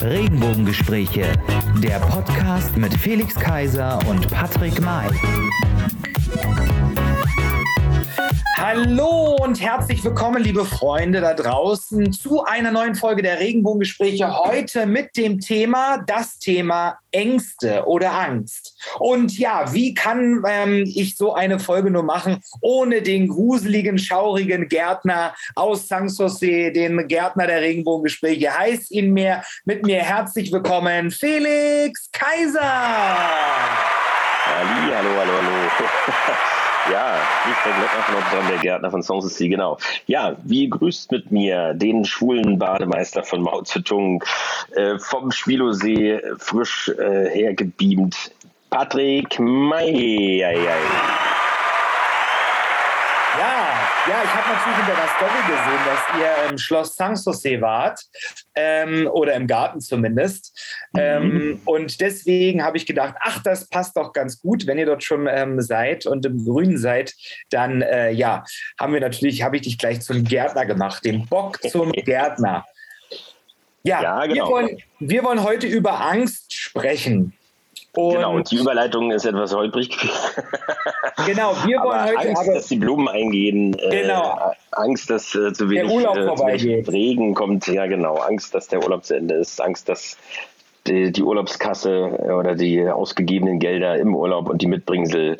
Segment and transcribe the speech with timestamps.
[0.00, 1.32] Regenbogengespräche,
[1.82, 5.08] der Podcast mit Felix Kaiser und Patrick May.
[8.60, 14.36] Hallo und herzlich willkommen, liebe Freunde da draußen, zu einer neuen Folge der Regenbogengespräche.
[14.36, 18.76] Heute mit dem Thema, das Thema Ängste oder Angst.
[18.98, 24.66] Und ja, wie kann ähm, ich so eine Folge nur machen, ohne den gruseligen, schaurigen
[24.68, 28.58] Gärtner aus Sanssouci, den Gärtner der Regenbogengespräche?
[28.58, 32.60] Heißt ihn mir mit mir herzlich willkommen, Felix Kaiser.
[34.48, 36.67] Hallo, hallo, hallo.
[36.90, 37.18] Ja,
[37.50, 39.78] ich der Glöckner von Notre der Gärtner von Sanssouci, genau.
[40.06, 44.24] Ja, wie grüßt mit mir den schwulen Bademeister von Mao Zedong
[44.74, 48.32] äh, vom Schwilosee frisch äh, hergebeamt,
[48.70, 50.38] Patrick May.
[50.38, 50.50] Ja,
[54.24, 58.00] ich habe natürlich in der Story gesehen, dass ihr im Schloss Sanssouci wart
[58.54, 60.58] ähm, oder im Garten zumindest.
[60.92, 61.00] Mhm.
[61.00, 65.04] Ähm, und deswegen habe ich gedacht, ach, das passt doch ganz gut, wenn ihr dort
[65.04, 67.14] schon ähm, seid und im Grünen seid,
[67.50, 68.44] dann äh, ja,
[68.80, 72.64] haben wir natürlich, habe ich dich gleich zum Gärtner gemacht, den Bock zum Gärtner.
[73.82, 74.34] Ja, ja genau.
[74.34, 77.37] wir, wollen, wir wollen heute über Angst sprechen.
[77.92, 79.90] Und genau, und die Überleitung ist etwas holprig
[81.26, 82.18] Genau, wir wollen aber heute.
[82.18, 83.74] Angst, aber, dass die Blumen eingehen.
[83.78, 84.38] Äh, genau.
[84.50, 87.66] Äh, Angst, dass äh, zu wenig, äh, zu wenig Regen kommt.
[87.66, 88.16] Ja, genau.
[88.16, 89.60] Angst, dass der Urlaub zu Ende ist.
[89.60, 90.16] Angst, dass
[90.86, 95.38] die, die Urlaubskasse oder die ausgegebenen Gelder im Urlaub und die Mitbringsel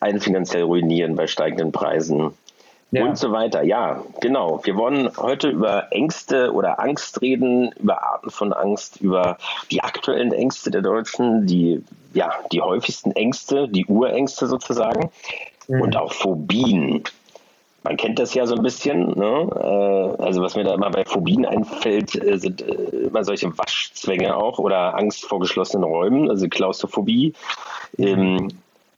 [0.00, 2.32] einen finanziell ruinieren bei steigenden Preisen
[2.94, 3.04] ja.
[3.04, 3.62] und so weiter.
[3.62, 4.60] Ja, genau.
[4.64, 9.38] Wir wollen heute über Ängste oder Angst reden, über Arten von Angst, über
[9.70, 15.10] die aktuellen Ängste der Deutschen, die, ja, die häufigsten Ängste, die Urängste sozusagen
[15.68, 15.82] mhm.
[15.82, 17.02] und auch Phobien.
[17.82, 19.18] Man kennt das ja so ein bisschen.
[19.18, 20.16] Ne?
[20.18, 22.72] Äh, also was mir da immer bei Phobien einfällt, äh, sind äh,
[23.08, 27.34] immer solche Waschzwänge auch oder Angst vor geschlossenen Räumen, also Klaustrophobie.
[27.98, 28.06] Mhm.
[28.06, 28.48] Ähm,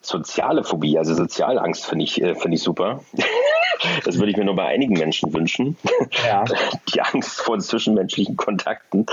[0.03, 3.01] soziale Phobie, also Sozialangst finde ich, find ich super.
[4.04, 5.76] Das würde ich mir nur bei einigen Menschen wünschen.
[6.25, 6.44] Ja.
[6.94, 9.06] Die Angst vor zwischenmenschlichen Kontakten.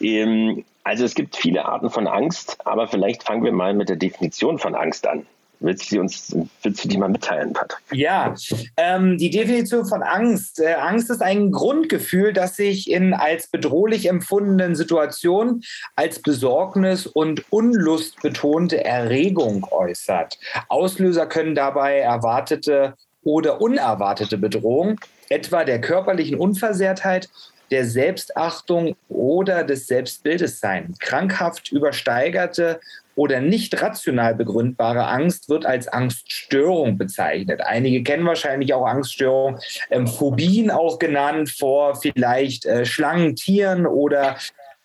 [0.00, 3.96] Ähm, also es gibt viele Arten von Angst, aber vielleicht fangen wir mal mit der
[3.96, 5.26] Definition von Angst an.
[5.60, 7.82] Willst du, uns, willst du die mal mitteilen, Patrick?
[7.92, 8.34] Ja,
[8.76, 10.60] ähm, die Definition von Angst.
[10.60, 15.62] Äh, Angst ist ein Grundgefühl, das sich in als bedrohlich empfundenen Situationen
[15.96, 20.38] als Besorgnis und Unlust betonte Erregung äußert.
[20.68, 22.94] Auslöser können dabei erwartete
[23.28, 27.28] oder unerwartete Bedrohung, etwa der körperlichen Unversehrtheit,
[27.70, 30.94] der Selbstachtung oder des Selbstbildes sein.
[30.98, 32.80] Krankhaft übersteigerte
[33.16, 37.60] oder nicht rational begründbare Angst wird als Angststörung bezeichnet.
[37.60, 39.60] Einige kennen wahrscheinlich auch Angststörungen,
[39.90, 44.36] ähm, Phobien auch genannt vor vielleicht äh, Schlangen, Tieren oder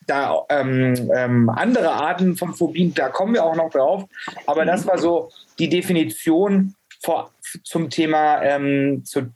[0.05, 4.03] da ähm, ähm, andere Arten von Phobien, da kommen wir auch noch drauf.
[4.47, 5.29] Aber das war so
[5.59, 7.31] die Definition vor,
[7.63, 9.31] zum Thema, ähm, zu,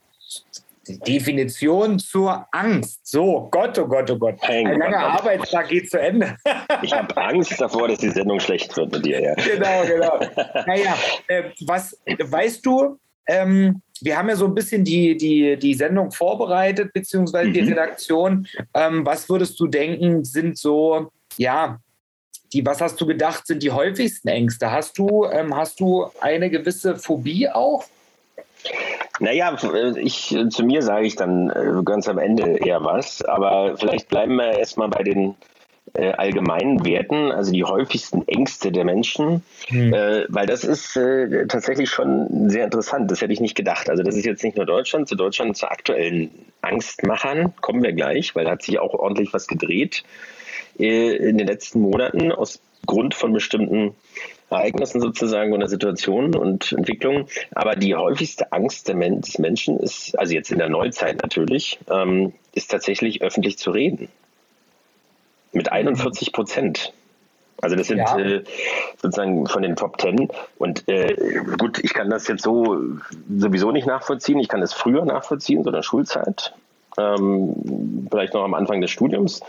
[1.05, 3.05] Definition zur Angst.
[3.05, 4.35] So, Gott, oh Gott, oh Gott.
[4.41, 6.37] Ein langer Arbeitstag geht zu Ende.
[6.81, 9.33] ich habe Angst davor, dass die Sendung schlecht wird mit dir, ja.
[9.35, 10.19] Genau, genau.
[10.65, 15.73] Naja, äh, was weißt du, ähm, wir haben ja so ein bisschen die, die, die
[15.73, 17.53] Sendung vorbereitet, beziehungsweise mhm.
[17.53, 18.47] die Redaktion.
[18.73, 21.79] Ähm, was würdest du denken, sind so, ja,
[22.53, 24.71] die, was hast du gedacht, sind die häufigsten Ängste?
[24.71, 27.83] Hast du, ähm, hast du eine gewisse Phobie auch?
[29.19, 29.55] Naja,
[29.95, 34.35] ich, zu mir sage ich dann äh, ganz am Ende eher was, aber vielleicht bleiben
[34.35, 35.35] wir erstmal bei den
[35.93, 39.93] äh, allgemeinen Werten, also die häufigsten Ängste der Menschen, hm.
[39.93, 43.09] äh, weil das ist äh, tatsächlich schon sehr interessant.
[43.09, 43.89] Das hätte ich nicht gedacht.
[43.89, 46.29] Also das ist jetzt nicht nur Deutschland, zu Deutschland zu aktuellen
[46.61, 50.03] Angstmachern kommen wir gleich, weil da hat sich auch ordentlich was gedreht
[50.77, 53.95] in den letzten Monaten aus Grund von bestimmten
[54.49, 57.25] Ereignissen sozusagen oder Situationen und Entwicklungen.
[57.53, 62.71] Aber die häufigste Angst des Menschen ist, also jetzt in der Neuzeit natürlich, ähm, ist
[62.71, 64.09] tatsächlich öffentlich zu reden.
[65.51, 66.93] Mit 41 Prozent.
[67.61, 68.17] Also das sind ja.
[68.19, 68.43] äh,
[69.01, 70.29] sozusagen von den Top Ten.
[70.57, 72.77] Und äh, gut, ich kann das jetzt so
[73.35, 74.39] sowieso nicht nachvollziehen.
[74.39, 76.53] Ich kann es früher nachvollziehen, so in der Schulzeit.
[76.97, 79.41] Ähm, vielleicht noch am Anfang des Studiums.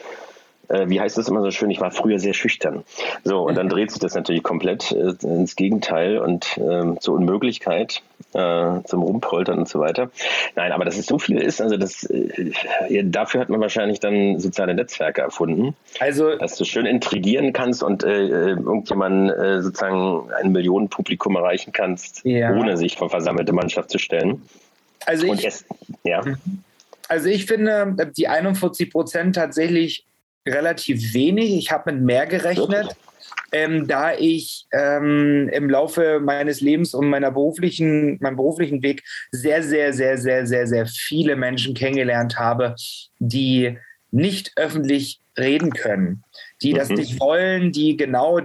[0.68, 2.84] Äh, wie heißt das immer so schön, ich war früher sehr schüchtern.
[3.24, 8.02] So, und dann dreht sich das natürlich komplett äh, ins Gegenteil und äh, zur Unmöglichkeit,
[8.34, 10.10] äh, zum Rumpoltern und so weiter.
[10.56, 14.38] Nein, aber dass es so viel ist, also das, äh, dafür hat man wahrscheinlich dann
[14.38, 15.74] soziale Netzwerke erfunden.
[16.00, 22.52] Also, dass du schön intrigieren kannst und äh, irgendjemanden sozusagen ein Millionenpublikum erreichen kannst, ja.
[22.52, 24.42] ohne sich vor versammelte Mannschaft zu stellen.
[25.06, 25.64] Also ich, es,
[26.04, 26.22] ja.
[27.08, 30.07] also ich finde die 41 Prozent tatsächlich
[30.48, 31.56] relativ wenig.
[31.56, 32.96] Ich habe mit mehr gerechnet.
[33.50, 39.62] Ähm, da ich ähm, im Laufe meines Lebens und meiner beruflichen, meinem beruflichen Weg sehr,
[39.62, 42.74] sehr, sehr, sehr, sehr, sehr viele Menschen kennengelernt habe,
[43.18, 43.78] die
[44.10, 46.24] nicht öffentlich reden können,
[46.62, 46.76] die mhm.
[46.76, 48.40] das nicht wollen, die genau,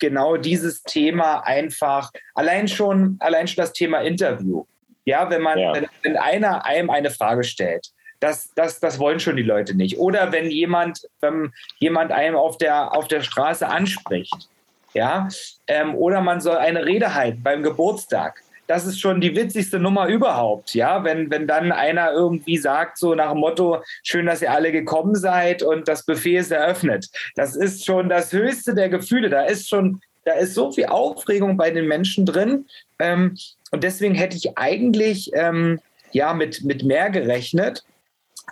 [0.00, 4.64] genau dieses Thema einfach, allein schon, allein schon das Thema Interview.
[5.04, 5.74] Ja, wenn man, ja.
[5.74, 9.98] Wenn, wenn einer einem eine Frage stellt, das, das, das wollen schon die Leute nicht.
[9.98, 14.48] Oder wenn jemand, wenn jemand einem auf der, auf der Straße anspricht,
[14.94, 15.28] ja,
[15.66, 18.42] ähm, oder man soll eine Rede halten beim Geburtstag.
[18.66, 23.14] Das ist schon die witzigste Nummer überhaupt, ja, wenn, wenn dann einer irgendwie sagt, so
[23.14, 27.08] nach dem Motto, schön, dass ihr alle gekommen seid und das Buffet ist eröffnet.
[27.34, 29.30] Das ist schon das höchste der Gefühle.
[29.30, 32.66] Da ist schon, da ist so viel Aufregung bei den Menschen drin.
[32.98, 33.38] Ähm,
[33.70, 35.80] und deswegen hätte ich eigentlich ähm,
[36.12, 37.84] ja mit, mit mehr gerechnet.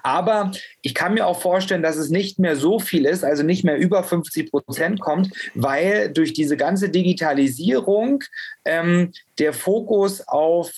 [0.03, 0.51] Aber
[0.83, 3.77] ich kann mir auch vorstellen, dass es nicht mehr so viel ist, also nicht mehr
[3.77, 8.23] über 50 Prozent kommt, weil durch diese ganze Digitalisierung
[8.65, 10.71] ähm, der Fokus auf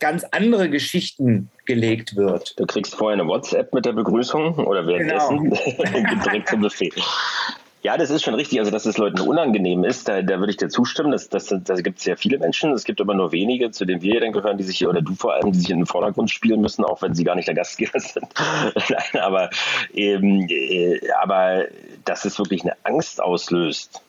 [0.00, 2.58] ganz andere Geschichten gelegt wird.
[2.58, 6.22] Du kriegst vorher eine WhatsApp mit der Begrüßung oder währenddessen genau.
[6.24, 6.92] direkt zum Buffet.
[7.84, 8.58] Ja, das ist schon richtig.
[8.60, 11.12] Also, dass es Leuten unangenehm ist, da, da würde ich dir zustimmen.
[11.12, 12.72] Das, das, da gibt es sehr viele Menschen.
[12.72, 15.14] Es gibt aber nur wenige, zu denen wir dann gehören, die sich hier, oder du
[15.14, 17.54] vor allem, die sich in den Vordergrund spielen müssen, auch wenn sie gar nicht der
[17.54, 18.26] Gastgeber sind.
[19.20, 19.50] aber,
[19.92, 21.66] eben, äh, aber
[22.06, 24.00] dass es wirklich eine Angst auslöst.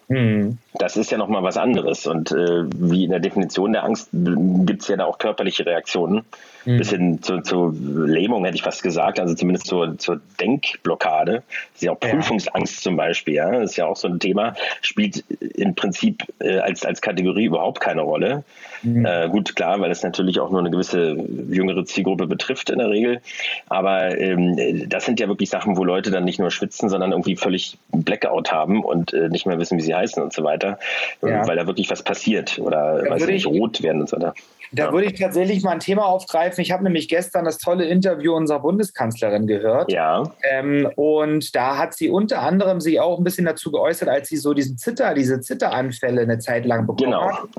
[0.77, 2.05] Das ist ja nochmal was anderes.
[2.05, 6.23] Und äh, wie in der Definition der Angst gibt es ja da auch körperliche Reaktionen
[6.65, 6.77] mhm.
[6.77, 11.43] bis hin zu, zu, Lähmung, hätte ich fast gesagt, also zumindest zur, zur Denkblockade.
[11.47, 12.81] Das ist ja auch Prüfungsangst ja.
[12.81, 13.51] zum Beispiel, ja.
[13.51, 17.79] Das ist ja auch so ein Thema, spielt im Prinzip äh, als, als Kategorie überhaupt
[17.79, 18.43] keine Rolle.
[18.83, 19.05] Mhm.
[19.05, 21.15] Äh, gut, klar, weil es natürlich auch nur eine gewisse
[21.49, 23.21] jüngere Zielgruppe betrifft in der Regel.
[23.67, 27.35] Aber ähm, das sind ja wirklich Sachen, wo Leute dann nicht nur schwitzen, sondern irgendwie
[27.35, 30.77] völlig Blackout haben und äh, nicht mehr wissen, wie sie heißen und so weiter,
[31.21, 31.47] ja.
[31.47, 34.33] weil da wirklich was passiert oder weil sie nicht rot werden und so weiter.
[34.71, 36.61] Da würde ich tatsächlich mal ein Thema aufgreifen.
[36.61, 39.91] Ich habe nämlich gestern das tolle Interview unserer Bundeskanzlerin gehört.
[39.91, 40.23] Ja.
[40.43, 44.37] Ähm, und da hat sie unter anderem sich auch ein bisschen dazu geäußert, als sie
[44.37, 47.31] so diesen Zitter, diese Zitteranfälle eine Zeit lang bekommen genau.
[47.31, 47.49] hat.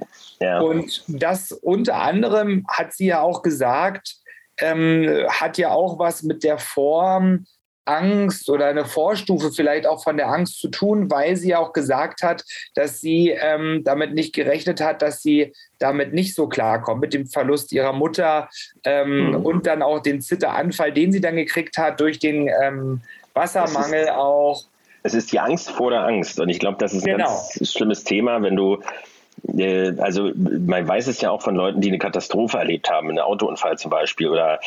[0.40, 0.60] Ja.
[0.60, 4.16] Und das unter anderem hat sie ja auch gesagt,
[4.58, 7.46] ähm, hat ja auch was mit der Form
[7.86, 12.22] Angst oder eine Vorstufe vielleicht auch von der Angst zu tun, weil sie auch gesagt
[12.22, 12.44] hat,
[12.74, 17.26] dass sie ähm, damit nicht gerechnet hat, dass sie damit nicht so klarkommt mit dem
[17.26, 18.48] Verlust ihrer Mutter
[18.84, 19.36] ähm, mhm.
[19.36, 23.00] und dann auch den Zitteranfall, den sie dann gekriegt hat durch den ähm,
[23.34, 24.64] Wassermangel ist, auch.
[25.02, 27.26] Es ist die Angst vor der Angst und ich glaube, das ist ein genau.
[27.26, 28.80] ganz schlimmes Thema, wenn du
[29.98, 33.78] also man weiß es ja auch von Leuten, die eine Katastrophe erlebt haben, einen Autounfall
[33.78, 34.60] zum Beispiel oder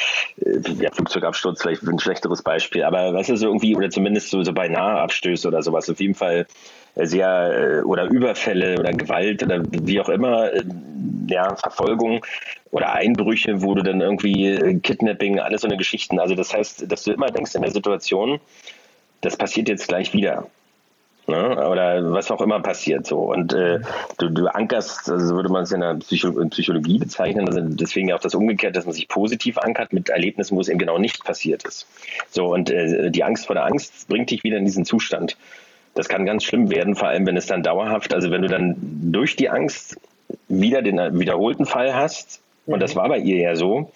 [0.43, 4.53] äh, ja, Flugzeugabsturz vielleicht ein schlechteres Beispiel, aber du, so irgendwie, oder zumindest so, so
[4.53, 6.47] beinahe Abstöße oder sowas, auf jeden Fall
[6.95, 10.49] sehr, äh, oder Überfälle oder Gewalt oder wie auch immer,
[11.27, 12.25] ja, Verfolgung
[12.71, 16.19] oder Einbrüche, wo du dann irgendwie Kidnapping, alles so eine Geschichten.
[16.19, 18.39] Also das heißt, dass du immer denkst in der Situation,
[19.21, 20.47] das passiert jetzt gleich wieder
[21.29, 21.69] ne?
[21.69, 23.19] oder was auch immer passiert so.
[23.19, 23.79] Und äh,
[24.17, 28.11] du, du ankerst, also würde man es in der Psycho in Psychologie bezeichnen, also deswegen
[28.13, 31.23] auch das umgekehrt, dass man sich positiv ankert mit Erlebnissen, wo es eben genau nicht
[31.23, 31.87] passiert ist.
[32.29, 35.37] So, und äh, die Angst vor der Angst bringt dich wieder in diesen Zustand.
[35.95, 38.75] Das kann ganz schlimm werden, vor allem wenn es dann dauerhaft, also wenn du dann
[38.79, 39.97] durch die Angst
[40.47, 42.99] wieder den wiederholten Fall hast, und das mhm.
[42.99, 43.91] war bei ihr ja so,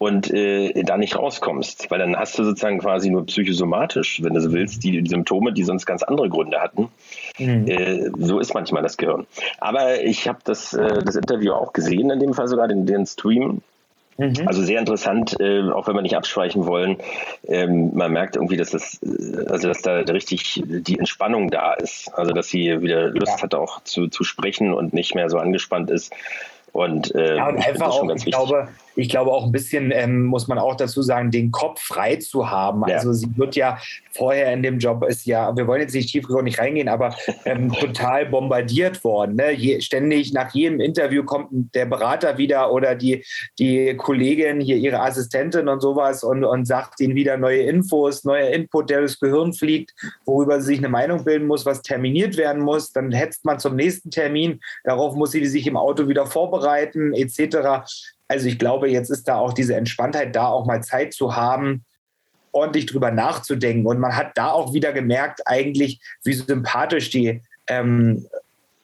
[0.00, 4.40] und äh, da nicht rauskommst, weil dann hast du sozusagen quasi nur psychosomatisch, wenn du
[4.40, 6.88] so willst, die, Symptome, die sonst ganz andere Gründe hatten.
[7.38, 7.68] Mhm.
[7.68, 9.26] Äh, so ist manchmal das Gehirn.
[9.58, 13.04] Aber ich habe das, äh, das Interview auch gesehen, in dem Fall sogar den, den
[13.04, 13.60] Stream.
[14.16, 14.32] Mhm.
[14.46, 16.96] Also sehr interessant, äh, auch wenn wir nicht abschweichen wollen.
[17.46, 22.10] Ähm, man merkt irgendwie, dass das, äh, also dass da richtig die Entspannung da ist.
[22.14, 23.42] Also dass sie wieder Lust ja.
[23.42, 26.10] hat, auch zu, zu sprechen und nicht mehr so angespannt ist.
[26.72, 28.68] Und, äh, ja, und einfach auch, ich glaube,
[29.00, 32.50] ich glaube auch ein bisschen, ähm, muss man auch dazu sagen, den Kopf frei zu
[32.50, 32.82] haben.
[32.86, 32.96] Ja.
[32.96, 33.78] Also sie wird ja
[34.12, 37.14] vorher in dem Job ist ja, wir wollen jetzt nicht tiefgründig reingehen, aber
[37.44, 39.36] ähm, total bombardiert worden.
[39.36, 39.52] Ne?
[39.52, 43.24] Je, ständig nach jedem Interview kommt der Berater wieder oder die,
[43.58, 48.48] die Kollegin, hier ihre Assistentin und sowas und, und sagt ihnen wieder neue Infos, neuer
[48.50, 49.94] Input, der durchs Gehirn fliegt,
[50.26, 52.92] worüber sie sich eine Meinung bilden muss, was terminiert werden muss.
[52.92, 54.60] Dann hetzt man zum nächsten Termin.
[54.84, 57.86] Darauf muss sie sich im Auto wieder vorbereiten, etc.
[58.30, 61.84] Also ich glaube, jetzt ist da auch diese Entspanntheit da, auch mal Zeit zu haben,
[62.52, 63.88] ordentlich drüber nachzudenken.
[63.88, 68.28] Und man hat da auch wieder gemerkt, eigentlich, wie sympathisch die ähm,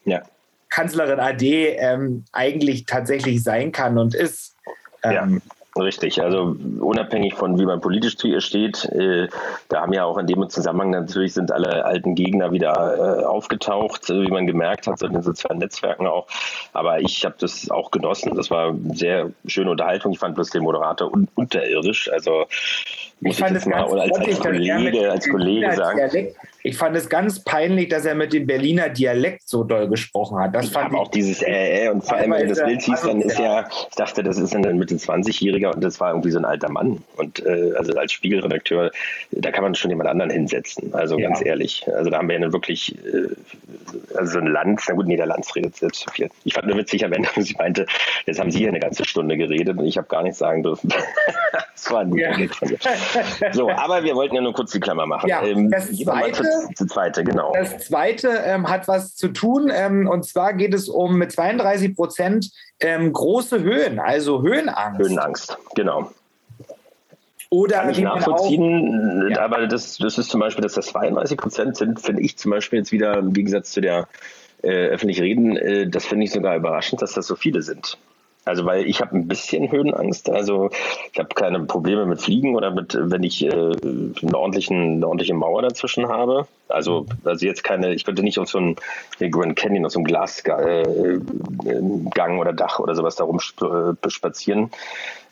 [0.04, 0.22] ja.
[0.68, 4.56] Kanzlerin AD ähm, eigentlich tatsächlich sein kann und ist.
[5.04, 5.55] Ähm, ja.
[5.76, 9.28] Richtig, also unabhängig von wie man politisch zu ihr steht, äh,
[9.68, 14.09] da haben ja auch in dem Zusammenhang natürlich sind alle alten Gegner wieder äh, aufgetaucht,
[14.09, 16.28] wie man gemerkt hat, so in den sozialen Netzwerken auch.
[16.73, 18.35] Aber ich habe das auch genossen.
[18.37, 20.12] Das war sehr schöne Unterhaltung.
[20.12, 22.11] Ich fand bloß den Moderator un unterirdisch.
[22.11, 22.47] Also
[23.20, 25.96] muss ich, ich fand es mal als, als, Kollege, als Kollege sagen.
[25.96, 30.37] Dialekt ich fand es ganz peinlich, dass er mit dem Berliner Dialekt so doll gesprochen
[30.40, 30.52] hat.
[30.52, 33.02] Das ich fand ich auch dieses äh, äh und vor allem, wenn das Bild hieß,
[33.02, 36.38] dann ist ja, ich dachte, das ist ein Mitte 20-Jähriger und das war irgendwie so
[36.38, 37.04] ein alter Mann.
[37.18, 38.90] Und äh, also als Spiegelredakteur,
[39.30, 40.92] da kann man schon jemand anderen hinsetzen.
[40.92, 41.28] Also ja.
[41.28, 41.87] ganz ehrlich.
[41.94, 43.28] Also da haben wir ja wirklich äh,
[44.16, 46.28] also so ein Land, na gut, nee, der Lanz redet selbst zu viel.
[46.42, 47.87] Ich fand nur witzig, wenn sie meinte,
[48.26, 50.92] jetzt haben sie hier eine ganze Stunde geredet und ich habe gar nichts sagen dürfen.
[51.52, 52.32] das war ein ja.
[52.32, 52.78] von mir.
[53.52, 55.28] So, aber wir wollten ja nur kurz die Klammer machen.
[55.28, 56.42] Ja, ähm, das zweite,
[56.76, 57.52] das zweite, genau.
[57.54, 61.94] Das zweite ähm, hat was zu tun ähm, und zwar geht es um mit 32
[61.94, 65.00] Prozent ähm, große Höhen, also Höhenangst.
[65.00, 66.10] Höhenangst, genau.
[67.48, 71.76] Oder Kann ich nachvollziehen, auch, aber das, das ist zum Beispiel, dass das 32 Prozent
[71.76, 74.08] sind, finde ich zum Beispiel jetzt wieder im Gegensatz zu der
[74.62, 77.98] äh, öffentlich Reden, äh, das finde ich sogar überraschend, dass das so viele sind.
[78.46, 80.30] Also weil ich habe ein bisschen Höhenangst.
[80.30, 80.70] Also
[81.12, 85.34] ich habe keine Probleme mit Fliegen oder mit, wenn ich äh, einen ordentlichen, eine ordentliche
[85.34, 86.46] Mauer dazwischen habe.
[86.68, 88.76] Also, also jetzt keine, ich könnte nicht auf so einem
[89.18, 91.18] Grand Canyon, auf so einem Glasgang
[91.64, 94.70] äh, oder Dach oder sowas da rumspazieren.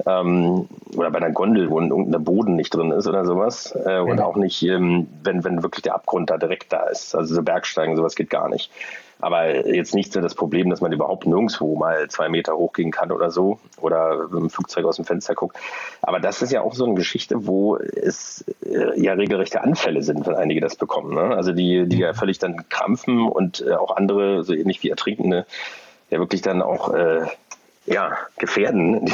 [0.04, 3.76] Äh, ähm, oder bei einer Gondel, wo irgendein Boden nicht drin ist oder sowas.
[3.84, 7.14] Äh, und auch nicht, ähm, wenn, wenn wirklich der Abgrund da direkt da ist.
[7.14, 8.70] Also so Bergsteigen, sowas geht gar nicht.
[9.24, 13.10] Aber jetzt nicht so das Problem, dass man überhaupt nirgendwo mal zwei Meter hochgehen kann
[13.10, 15.56] oder so oder mit dem Flugzeug aus dem Fenster guckt.
[16.02, 20.26] Aber das ist ja auch so eine Geschichte, wo es äh, ja regelrechte Anfälle sind,
[20.26, 21.14] wenn einige das bekommen.
[21.14, 21.34] Ne?
[21.34, 25.46] Also die, die ja völlig dann krampfen und äh, auch andere, so ähnlich wie Ertrinkende,
[26.10, 27.22] ja wirklich dann auch äh,
[27.86, 29.06] ja, gefährden,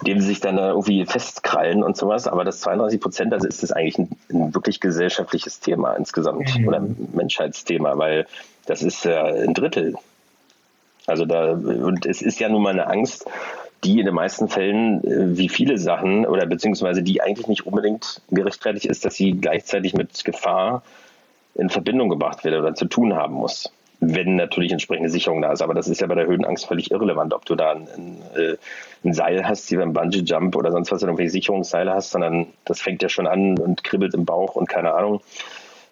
[0.00, 2.26] indem sie, sich dann irgendwie festkrallen und sowas.
[2.26, 6.68] Aber das 32 Prozent, also ist das eigentlich ein, ein wirklich gesellschaftliches Thema insgesamt mhm.
[6.68, 8.26] oder ein Menschheitsthema, weil
[8.66, 9.94] das ist ja ein Drittel.
[11.06, 13.26] Also da, und es ist ja nun mal eine Angst,
[13.84, 18.20] die in den meisten Fällen, äh, wie viele Sachen, oder beziehungsweise die eigentlich nicht unbedingt
[18.30, 20.82] gerechtfertigt ist, dass sie gleichzeitig mit Gefahr
[21.54, 23.72] in Verbindung gebracht wird oder zu tun haben muss.
[24.00, 25.62] Wenn natürlich entsprechende Sicherung da ist.
[25.62, 28.56] Aber das ist ja bei der Höhenangst völlig irrelevant, ob du da ein, ein, äh,
[29.04, 32.46] ein Seil hast, wie beim Bungee Jump oder sonst was, oder irgendwelche Sicherungsseile hast, sondern
[32.64, 35.20] das fängt ja schon an und kribbelt im Bauch und keine Ahnung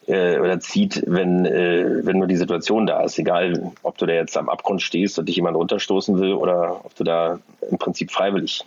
[0.08, 3.18] äh, oder zieht, wenn, äh, wenn nur die Situation da ist.
[3.18, 6.94] Egal, ob du da jetzt am Abgrund stehst und dich jemand runterstoßen will oder ob
[6.96, 7.38] du da
[7.70, 8.64] im Prinzip freiwillig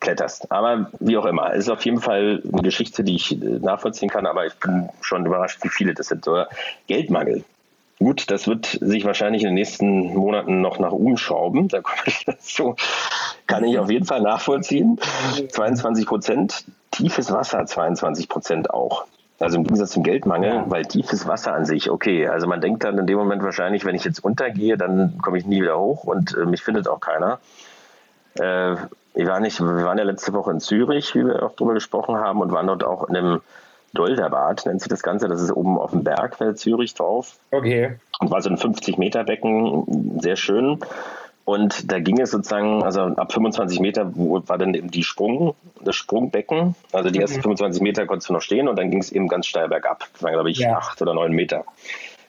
[0.00, 0.50] kletterst.
[0.52, 4.26] Aber wie auch immer, es ist auf jeden Fall eine Geschichte, die ich nachvollziehen kann,
[4.26, 6.26] aber ich bin schon überrascht, wie viele das sind.
[6.28, 6.48] Oder
[6.86, 7.44] Geldmangel.
[7.98, 11.68] Gut, das wird sich wahrscheinlich in den nächsten Monaten noch nach oben schrauben.
[11.68, 12.76] Da komme ich dazu.
[13.46, 15.00] Kann ich auf jeden Fall nachvollziehen.
[15.50, 19.06] 22 Prozent, tiefes Wasser 22 Prozent auch.
[19.40, 20.64] Also im Gegensatz zum Geldmangel, ja.
[20.68, 22.26] weil tiefes Wasser an sich, okay.
[22.26, 25.46] Also man denkt dann in dem Moment wahrscheinlich, wenn ich jetzt untergehe, dann komme ich
[25.46, 27.38] nie wieder hoch und äh, mich findet auch keiner.
[28.34, 28.74] Äh,
[29.14, 32.16] ich war nicht, wir waren ja letzte Woche in Zürich, wie wir auch drüber gesprochen
[32.16, 33.40] haben, und waren dort auch in einem
[33.94, 35.28] Dolderbad, nennt sich das Ganze.
[35.28, 37.38] Das ist oben auf dem Berg bei Zürich drauf.
[37.50, 37.96] Okay.
[38.20, 40.78] Und war so ein 50-Meter-Becken, sehr schön.
[41.48, 45.96] Und da ging es sozusagen, also ab 25 Meter war dann eben die Sprung, das
[45.96, 46.74] Sprungbecken.
[46.92, 47.42] Also die ersten mhm.
[47.42, 50.06] 25 Meter konntest du noch stehen und dann ging es eben ganz steil bergab.
[50.12, 50.76] Das waren, glaube ich, ja.
[50.76, 51.64] acht oder neun Meter.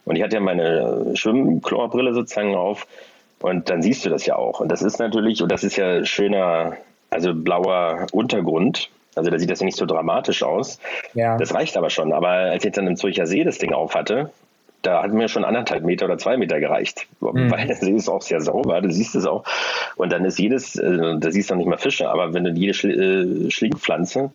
[0.06, 2.88] Und ich hatte ja meine Schwimmchlorbrille sozusagen auf
[3.42, 4.62] und dann siehst du das ja auch.
[4.62, 6.78] Und das ist natürlich, und das ist ja schöner,
[7.10, 8.90] also blauer Untergrund.
[9.16, 10.80] Also da sieht das ja nicht so dramatisch aus.
[11.14, 11.38] Ja.
[11.38, 12.14] Das reicht aber schon.
[12.14, 14.32] Aber als ich jetzt dann im Zürcher See das Ding auf hatte,
[14.82, 17.08] da hat mir schon anderthalb Meter oder zwei Meter gereicht.
[17.20, 17.52] Mhm.
[17.52, 19.44] Weil der See ist auch sehr sauber, du siehst es auch.
[19.96, 22.52] Und dann ist jedes, äh, da siehst du noch nicht mal Fische, aber wenn du
[22.52, 24.32] jede Schli äh, Schlingpflanze,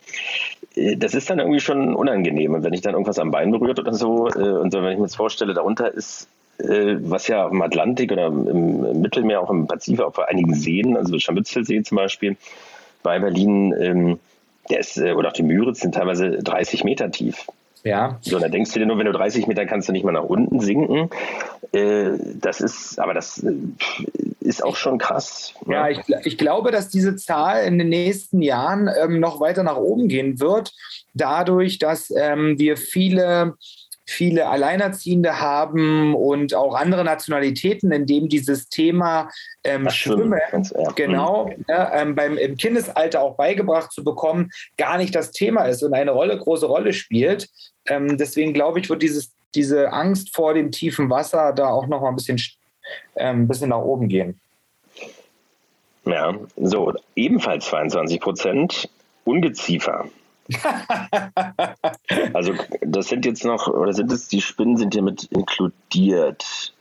[0.77, 2.55] äh, das ist dann irgendwie schon unangenehm.
[2.55, 5.05] Und wenn ich dann irgendwas am Bein berührt oder so, und so, wenn ich mir
[5.05, 10.21] jetzt vorstelle, darunter ist was ja im Atlantik oder im Mittelmeer, auch im Pazifik, auf
[10.21, 12.37] einigen Seen, also Scharmützelsee zum Beispiel,
[13.03, 14.21] bei Berlin, ähm,
[14.71, 17.47] der ist, äh, oder auch die Müritz sind teilweise 30 Meter tief.
[17.85, 18.19] Ja.
[18.23, 20.25] So, dann denkst du dir nur, wenn du 30 Meter kannst du nicht mal nach
[20.25, 21.11] unten sinken.
[21.73, 23.53] Äh, das ist, aber das äh,
[24.41, 25.53] ist auch schon krass.
[25.67, 25.75] Ne?
[25.75, 29.77] Ja, ich, ich, glaube, dass diese Zahl in den nächsten Jahren ähm, noch weiter nach
[29.77, 30.73] oben gehen wird,
[31.13, 33.55] dadurch, dass ähm, wir viele
[34.07, 39.31] viele Alleinerziehende haben und auch andere Nationalitäten, in dem dieses Thema
[39.65, 40.39] ähm, Schwimmen,
[40.95, 41.65] genau, mhm.
[41.69, 45.95] ja, ähm, beim, im Kindesalter auch beigebracht zu bekommen, gar nicht das Thema ist und
[45.95, 47.49] eine Rolle, große Rolle spielt.
[47.87, 52.01] Ähm, deswegen glaube ich, wird dieses, diese Angst vor dem tiefen Wasser da auch noch
[52.01, 52.41] mal ein bisschen,
[53.17, 54.39] ähm, bisschen nach oben gehen.
[56.05, 58.89] Ja, so, ebenfalls 22 Prozent
[59.25, 60.07] Ungeziefer.
[62.35, 66.74] also das sind jetzt noch, oder sind es die Spinnen sind hier mit inkludiert?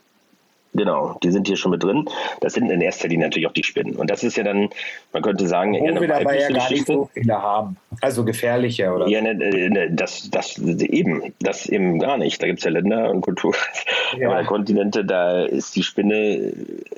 [0.76, 2.04] Genau, die sind hier schon mit drin.
[2.40, 3.94] Das sind in erster Linie natürlich auch die Spinnen.
[3.94, 4.70] Und das ist ja dann,
[5.12, 7.76] man könnte sagen, Wo wir dabei ja gar nicht so viele haben.
[8.00, 9.06] Also gefährliche, oder?
[9.06, 12.42] Ja, ne, ne, das, das eben, das eben gar nicht.
[12.42, 13.54] Da gibt es ja Länder und Kulturen,
[14.18, 14.42] ja.
[14.42, 16.52] Kontinente, da ist die Spinne,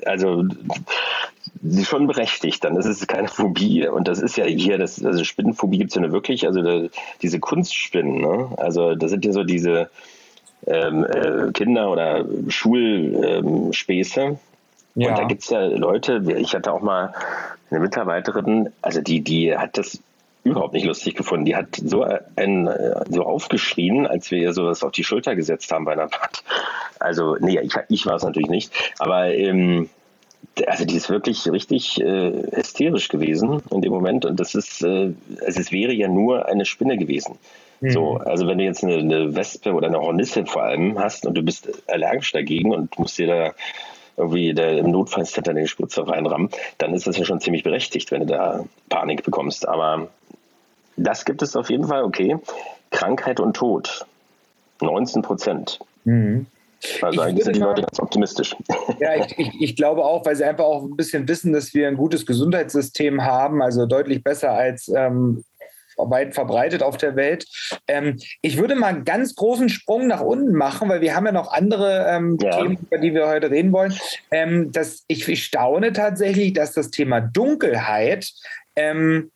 [0.05, 0.43] also
[1.83, 3.87] schon berechtigt, dann ist es keine Phobie.
[3.87, 6.87] Und das ist ja hier, das, also Spinnenphobie gibt es ja nur wirklich, also da,
[7.21, 8.49] diese Kunstspinnen, ne?
[8.57, 9.89] Also das sind ja so diese
[10.67, 14.21] ähm, äh, Kinder- oder Schulspäße.
[14.21, 14.37] Ähm,
[14.95, 15.09] ja.
[15.09, 17.13] Und da gibt es ja Leute, ich hatte auch mal
[17.69, 19.99] eine Mitarbeiterin, also die, die hat das
[20.43, 21.45] überhaupt nicht lustig gefunden.
[21.45, 22.05] Die hat so
[22.35, 22.69] ein,
[23.09, 26.43] so aufgeschrien, als wir ihr sowas auf die Schulter gesetzt haben bei einer Part.
[26.99, 28.73] Also, nee, ich, ich war es natürlich nicht.
[28.97, 29.89] Aber ähm,
[30.65, 34.25] also die ist wirklich richtig äh, hysterisch gewesen in dem Moment.
[34.25, 35.13] Und das ist, äh,
[35.45, 37.37] also es wäre ja nur eine Spinne gewesen.
[37.81, 37.91] Mhm.
[37.91, 41.35] So, also wenn du jetzt eine, eine, Wespe oder eine Hornisse vor allem hast und
[41.35, 43.53] du bist allergisch dagegen und musst dir da
[44.17, 46.49] irgendwie der, im Notfallcenter den Spritzer reinrammen,
[46.79, 49.67] dann ist das ja schon ziemlich berechtigt, wenn du da Panik bekommst.
[49.67, 50.07] Aber
[50.95, 52.37] das gibt es auf jeden Fall, okay.
[52.89, 54.05] Krankheit und Tod.
[54.81, 55.79] 19 Prozent.
[56.03, 56.47] Mhm.
[57.01, 58.55] Also eigentlich sind die Leute ganz optimistisch.
[58.99, 61.87] Ja, ich, ich, ich, glaube auch, weil sie einfach auch ein bisschen wissen, dass wir
[61.87, 65.43] ein gutes Gesundheitssystem haben, also deutlich besser als ähm,
[65.97, 67.45] weit verbreitet auf der Welt.
[67.87, 71.31] Ähm, ich würde mal einen ganz großen Sprung nach unten machen, weil wir haben ja
[71.31, 72.51] noch andere ähm, ja.
[72.51, 73.93] Themen, über die wir heute reden wollen.
[74.31, 78.31] Ähm, dass ich, ich staune tatsächlich, dass das Thema Dunkelheit
[78.75, 79.31] ähm,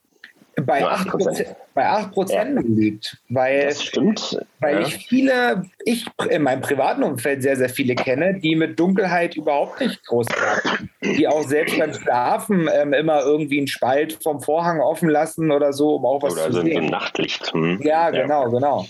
[0.56, 2.62] bei 8 Prozent, bei 8 Prozent ja.
[2.66, 3.18] liegt.
[3.28, 4.38] Weil, das stimmt.
[4.60, 4.86] Weil ja.
[4.86, 9.80] ich viele, ich in meinem privaten Umfeld sehr, sehr viele kenne, die mit Dunkelheit überhaupt
[9.80, 10.90] nicht groß werden.
[11.02, 15.72] Die auch selbst beim Schlafen ähm, immer irgendwie einen Spalt vom Vorhang offen lassen oder
[15.72, 16.76] so, um auch was oder zu sehen.
[16.76, 17.52] Oder so Nachtlicht.
[17.52, 17.80] Hm.
[17.82, 18.86] Ja, genau, genau.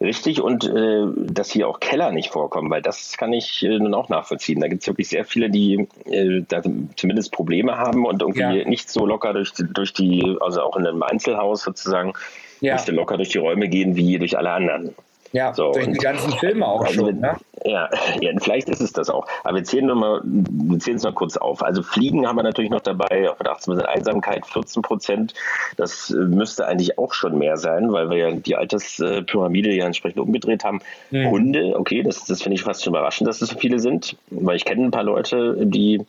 [0.00, 3.94] Richtig, und äh, dass hier auch Keller nicht vorkommen, weil das kann ich äh, nun
[3.94, 4.60] auch nachvollziehen.
[4.60, 6.62] Da gibt es wirklich sehr viele, die äh, da
[6.96, 8.68] zumindest Probleme haben und irgendwie ja.
[8.68, 12.03] nicht so locker durch, durch die, also auch in einem Einzelhaus sozusagen,
[12.60, 12.74] ja.
[12.74, 14.94] nicht so locker durch die Räume gehen wie durch alle anderen.
[15.34, 17.18] Ja, so, durch die ganzen Filme auch also schon.
[17.18, 17.34] Ne?
[17.64, 17.90] Ja,
[18.20, 19.26] ja, vielleicht ist es das auch.
[19.42, 20.22] Aber wir zählen, mal,
[20.78, 21.60] es noch kurz auf.
[21.64, 25.34] Also Fliegen haben wir natürlich noch dabei, auf 18 Einsamkeit 14 Prozent.
[25.76, 30.20] Das äh, müsste eigentlich auch schon mehr sein, weil wir ja die Alterspyramide ja entsprechend
[30.20, 30.80] umgedreht haben.
[31.10, 31.30] Mhm.
[31.30, 34.54] Hunde, okay, das, das finde ich fast schon überraschend, dass es so viele sind, weil
[34.54, 36.00] ich kenne ein paar Leute, die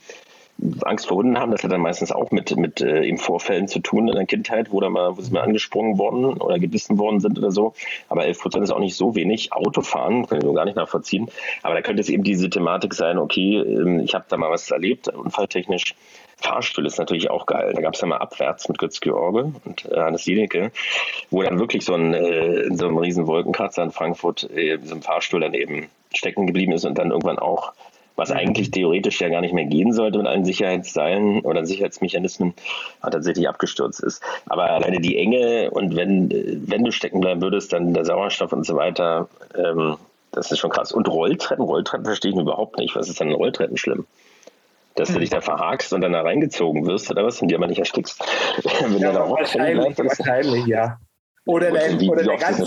[0.84, 3.80] Angst vor Hunden haben, das hat dann meistens auch mit, mit äh, eben Vorfällen zu
[3.80, 7.20] tun in der Kindheit, wo, da mal, wo sie mal angesprungen worden oder gebissen worden
[7.20, 7.74] sind oder so.
[8.08, 9.52] Aber 11 Prozent ist auch nicht so wenig.
[9.52, 11.30] Autofahren ich nur gar nicht nachvollziehen.
[11.62, 14.72] Aber da könnte es eben diese Thematik sein, okay, ähm, ich habe da mal was
[14.72, 15.96] erlebt, unfalltechnisch.
[16.38, 17.74] Fahrstuhl ist natürlich auch geil.
[17.74, 20.72] Da gab es ja mal abwärts mit Götz George und äh, Hannes Jenecke,
[21.32, 24.96] wo dann wirklich so ein, äh, in so einem riesen Wolkenkratzer in Frankfurt äh, so
[24.96, 27.74] ein Fahrstuhl dann eben stecken geblieben ist und dann irgendwann auch
[28.16, 28.38] was mhm.
[28.38, 32.54] eigentlich theoretisch ja gar nicht mehr gehen sollte mit allen Sicherheitsteilen oder Sicherheitsmechanismen,
[33.02, 34.22] tatsächlich abgestürzt ist.
[34.48, 36.30] Aber alleine die Enge und wenn,
[36.68, 39.98] wenn du stecken bleiben würdest, dann der Sauerstoff und so weiter, ähm,
[40.32, 40.92] das ist schon krass.
[40.92, 42.96] Und Rolltreppen, Rolltreppen verstehe ich überhaupt nicht.
[42.96, 44.06] Was ist denn Rolltreppen schlimm?
[44.96, 47.68] Dass du dich da verhakst und dann da reingezogen wirst oder was und die aber
[47.68, 48.24] nicht erstickst.
[48.88, 50.98] wenn ja, da wahrscheinlich, wahrscheinlich, ja.
[51.48, 52.66] Oder, der, oder der, ganze,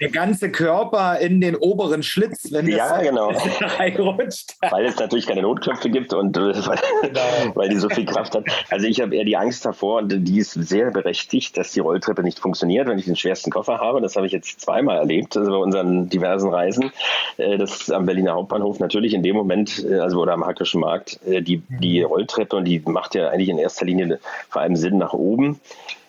[0.00, 3.28] der, ganze, Körper in den oberen Schlitz, wenn ja, genau.
[3.78, 4.56] reinrutscht.
[4.68, 7.20] Weil es natürlich keine Notknöpfe gibt und äh, weil, genau.
[7.54, 8.44] weil, die so viel Kraft hat.
[8.68, 12.24] Also ich habe eher die Angst davor, und die ist sehr berechtigt, dass die Rolltreppe
[12.24, 14.00] nicht funktioniert, wenn ich den schwersten Koffer habe.
[14.00, 16.90] Das habe ich jetzt zweimal erlebt, also bei unseren diversen Reisen.
[17.36, 21.20] Äh, das am Berliner Hauptbahnhof natürlich in dem Moment, äh, also oder am Hackischen Markt,
[21.24, 25.12] die, die Rolltreppe und die macht ja eigentlich in erster Linie vor allem Sinn nach
[25.12, 25.60] oben.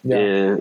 [0.10, 0.18] Ja.
[0.18, 0.58] äh,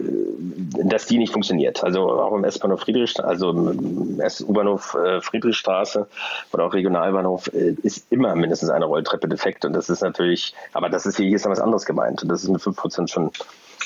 [0.84, 1.82] dass die nicht funktioniert.
[1.82, 6.06] Also auch im S-Bahnhof Friedrichstraße, also im S-U-Bahnhof äh, Friedrichstraße
[6.52, 9.64] oder auch Regionalbahnhof äh, ist immer mindestens eine Rolltreppe defekt.
[9.64, 12.22] Und das ist natürlich, aber das ist hier, hier ist noch was anderes gemeint.
[12.22, 13.30] Und das ist mit 5% schon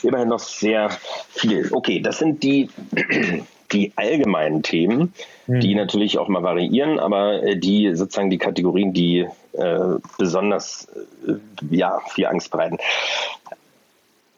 [0.02, 0.90] immerhin noch sehr
[1.30, 1.68] viel.
[1.72, 2.70] Okay, das sind die,
[3.72, 5.12] die allgemeinen Themen,
[5.46, 5.60] mhm.
[5.60, 9.78] die natürlich auch mal variieren, aber die sozusagen die Kategorien, die äh,
[10.18, 10.88] besonders
[11.26, 11.34] äh,
[11.70, 12.78] ja, viel Angst bereiten.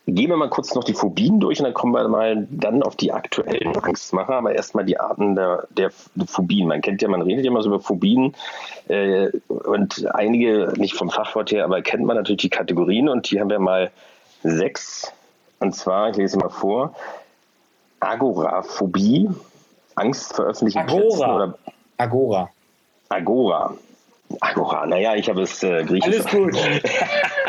[0.07, 2.97] Gehen wir mal kurz noch die Phobien durch und dann kommen wir mal dann auf
[2.97, 5.93] die aktuellen Angstmacher, aber erstmal die Arten der, der
[6.27, 6.67] Phobien.
[6.67, 8.35] Man kennt ja, man redet ja immer so über Phobien
[8.88, 13.41] äh, und einige, nicht vom Fachwort her, aber kennt man natürlich die Kategorien und die
[13.41, 13.93] haben wir mal
[14.43, 15.12] sechs.
[15.61, 16.97] Und zwar, ich lese mal vor,
[18.01, 19.31] Agoraphobie,
[19.95, 20.99] Angst vor öffentlichen Agora.
[20.99, 21.59] Plätzen oder
[21.99, 22.51] Agora.
[23.09, 23.75] Agora.
[24.41, 26.17] Agora, naja, ich habe es äh, griechisch.
[26.17, 26.57] Alles gut.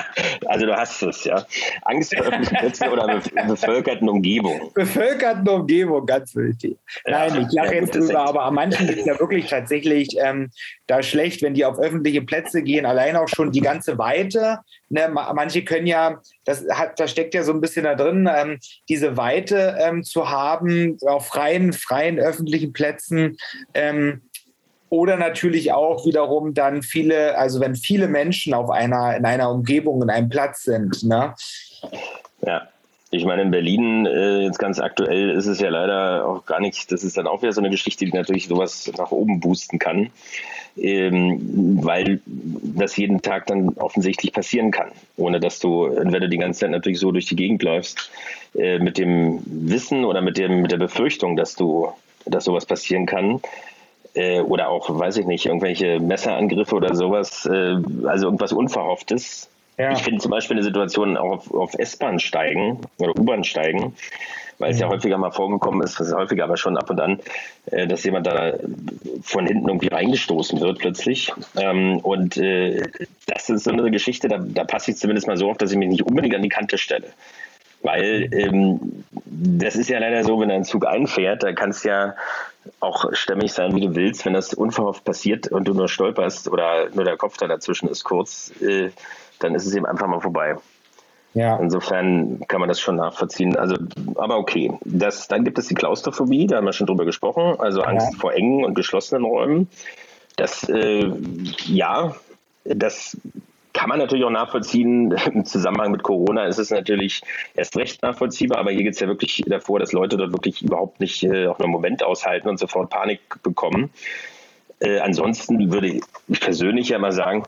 [0.53, 1.43] also du hast es, ja.
[1.81, 4.71] Angst vor öffentlichen Plätzen oder bevölkerten Umgebungen.
[4.75, 6.77] Bevölkerten Umgebung, ganz wichtig.
[7.05, 10.51] Nein, ja, ich lache ja, jetzt drüber, aber an manchen ist ja wirklich tatsächlich ähm,
[10.85, 14.59] da schlecht, wenn die auf öffentliche Plätze gehen, allein auch schon die ganze Weite.
[14.89, 18.59] Ne, manche können ja, das hat, da steckt ja so ein bisschen da drin, ähm,
[18.89, 23.37] diese Weite ähm, zu haben auf freien, freien öffentlichen Plätzen.
[23.73, 24.21] Ähm,
[24.93, 30.03] oder natürlich auch wiederum dann viele, also wenn viele Menschen auf einer, in einer Umgebung,
[30.03, 31.01] in einem Platz sind.
[31.01, 31.33] Ne?
[32.45, 32.67] Ja.
[33.09, 36.91] Ich meine, in Berlin, äh, jetzt ganz aktuell, ist es ja leider auch gar nicht,
[36.91, 40.11] das ist dann auch wieder so eine Geschichte, die natürlich sowas nach oben boosten kann,
[40.77, 46.37] ähm, weil das jeden Tag dann offensichtlich passieren kann, ohne dass du, wenn du die
[46.37, 48.11] ganze Zeit natürlich so durch die Gegend läufst,
[48.55, 51.89] äh, mit dem Wissen oder mit, dem, mit der Befürchtung, dass du,
[52.25, 53.41] dass sowas passieren kann,
[54.13, 59.49] äh, oder auch, weiß ich nicht, irgendwelche Messerangriffe oder sowas, äh, also irgendwas Unverhofftes.
[59.77, 59.91] Ja.
[59.91, 63.95] Ich finde zum Beispiel eine Situation auch auf, auf S-Bahn steigen oder U-Bahn steigen,
[64.59, 64.91] weil es ja mhm.
[64.91, 67.19] häufiger mal vorgekommen ist, das ist häufiger aber schon ab und an,
[67.71, 68.53] äh, dass jemand da
[69.23, 71.33] von hinten irgendwie reingestoßen wird plötzlich.
[71.57, 72.83] Ähm, und äh,
[73.25, 75.77] das ist so eine Geschichte, da, da passe ich zumindest mal so auf, dass ich
[75.77, 77.07] mich nicht unbedingt an die Kante stelle.
[77.83, 82.15] Weil ähm, das ist ja leider so, wenn ein Zug einfährt, da kannst ja
[82.79, 84.25] auch stämmig sein, wie du willst.
[84.25, 88.03] Wenn das unverhofft passiert und du nur stolperst oder nur der Kopf da dazwischen ist
[88.03, 88.89] kurz, äh,
[89.39, 90.55] dann ist es eben einfach mal vorbei.
[91.33, 91.57] Ja.
[91.57, 93.55] Insofern kann man das schon nachvollziehen.
[93.57, 93.75] Also,
[94.15, 94.71] aber okay.
[94.85, 98.19] Das, dann gibt es die Klaustrophobie, da haben wir schon drüber gesprochen, also Angst ja.
[98.19, 99.67] vor engen und geschlossenen Räumen.
[100.35, 101.11] Das, äh,
[101.65, 102.15] ja,
[102.63, 103.17] das
[103.83, 105.11] kann man natürlich auch nachvollziehen.
[105.33, 107.21] Im Zusammenhang mit Corona ist es natürlich
[107.53, 111.01] erst recht nachvollziehbar, aber hier geht es ja wirklich davor, dass Leute dort wirklich überhaupt
[111.01, 113.89] nicht äh, auch einen Moment aushalten und sofort Panik bekommen.
[114.79, 117.43] Äh, ansonsten würde ich persönlich ja mal sagen,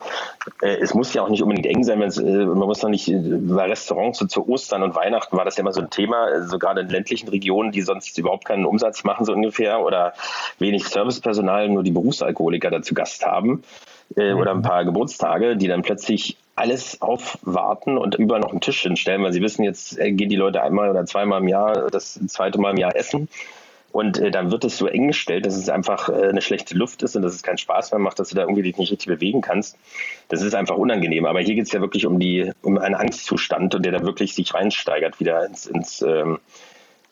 [0.62, 3.68] äh, es muss ja auch nicht unbedingt eng sein, äh, man muss noch nicht, bei
[3.68, 6.82] Restaurants so zu Ostern und Weihnachten war das ja immer so ein Thema, so gerade
[6.82, 10.12] in ländlichen Regionen, die sonst überhaupt keinen Umsatz machen, so ungefähr, oder
[10.60, 13.64] wenig Servicepersonal, nur die Berufsalkoholiker dazu Gast haben
[14.16, 18.82] äh, oder ein paar Geburtstage, die dann plötzlich alles aufwarten und überall noch einen Tisch
[18.82, 22.20] hinstellen, weil sie wissen, jetzt äh, gehen die Leute einmal oder zweimal im Jahr, das
[22.28, 23.28] zweite Mal im Jahr essen.
[23.92, 27.02] Und äh, dann wird es so eng gestellt, dass es einfach äh, eine schlechte Luft
[27.02, 29.08] ist und dass es keinen Spaß mehr macht, dass du da irgendwie dich nicht richtig
[29.08, 29.78] bewegen kannst.
[30.28, 31.26] Das ist einfach unangenehm.
[31.26, 34.36] Aber hier geht es ja wirklich um die, um einen Angstzustand und der da wirklich
[34.36, 36.40] sich reinsteigert wieder ins, ins ähm,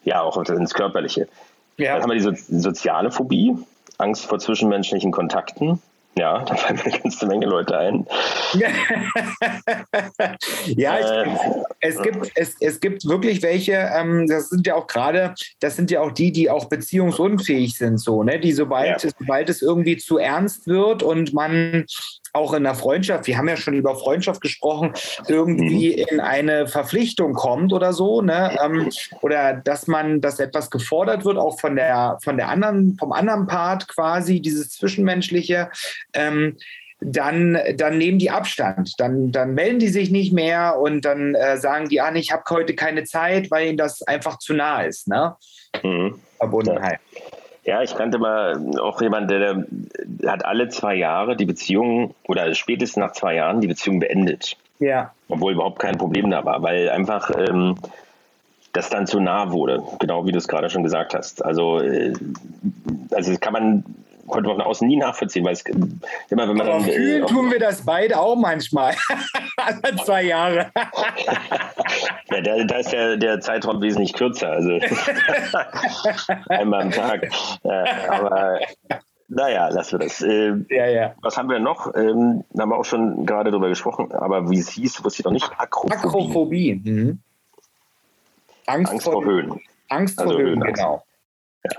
[0.04, 1.30] ja, auch ins Körperliche.
[1.78, 1.94] Ja.
[1.94, 3.56] Dann haben wir die so soziale Phobie,
[3.98, 5.82] Angst vor zwischenmenschlichen Kontakten.
[6.16, 8.06] Ja, da fallen mir eine ganze Menge Leute ein.
[10.76, 11.26] ja, ich, äh,
[11.80, 15.90] es, gibt, es, es gibt wirklich welche, ähm, das sind ja auch gerade, das sind
[15.92, 18.40] ja auch die, die auch beziehungsunfähig sind, so, ne?
[18.40, 19.10] Die sobald, ja.
[19.18, 21.86] sobald es irgendwie zu ernst wird und man
[22.34, 24.94] auch in der Freundschaft, wir haben ja schon über Freundschaft gesprochen,
[25.28, 26.06] irgendwie mhm.
[26.10, 28.58] in eine Verpflichtung kommt oder so, ne?
[28.64, 28.90] Ähm,
[29.22, 33.46] oder dass man, dass etwas gefordert wird, auch von der, von der anderen, vom anderen
[33.46, 35.70] Part quasi, dieses Zwischenmenschliche,
[36.14, 36.58] ähm,
[37.00, 38.94] dann, dann nehmen die Abstand.
[38.98, 42.44] Dann, dann melden die sich nicht mehr und dann äh, sagen die, ah, ich habe
[42.50, 45.08] heute keine Zeit, weil ihnen das einfach zu nah ist.
[45.08, 45.36] Ne?
[45.84, 46.20] Mhm.
[46.38, 47.00] Verbundenheit.
[47.12, 47.22] Ja.
[47.66, 49.66] Ja, ich kannte mal auch jemanden, der,
[50.04, 54.58] der, hat alle zwei Jahre die Beziehung oder spätestens nach zwei Jahren die Beziehung beendet.
[54.80, 55.14] Ja.
[55.30, 57.76] Obwohl überhaupt kein Problem da war, weil einfach ähm,
[58.74, 61.46] das dann zu nah wurde, genau wie du es gerade schon gesagt hast.
[61.46, 62.14] Also, äh,
[63.12, 63.86] also das kann man
[64.28, 66.82] konnte man von außen nie nachvollziehen, weil es immer, wenn man dann.
[66.82, 68.96] Fühlen äh, tun wir das beide auch manchmal.
[69.58, 70.72] Alle zwei Jahre.
[72.30, 74.52] ja, da, da, ist ja der Zeitraum wesentlich kürzer.
[74.52, 74.72] Also
[76.50, 77.30] einmal am Tag.
[77.64, 78.60] Ja, aber
[79.28, 80.22] naja, lassen wir das.
[80.22, 81.16] Äh, ja, ja.
[81.22, 81.94] Was haben wir noch?
[81.96, 85.26] Ähm, da haben wir auch schon gerade drüber gesprochen, aber wie es hieß, wusste ich
[85.26, 85.50] noch nicht.
[85.58, 85.94] Akrophobie.
[85.96, 86.82] Akrophobie.
[86.84, 87.20] Mhm.
[88.66, 89.60] Angst, Angst vor, vor, Höhen.
[89.90, 91.04] Angst also vor Höhen, Höhen genau.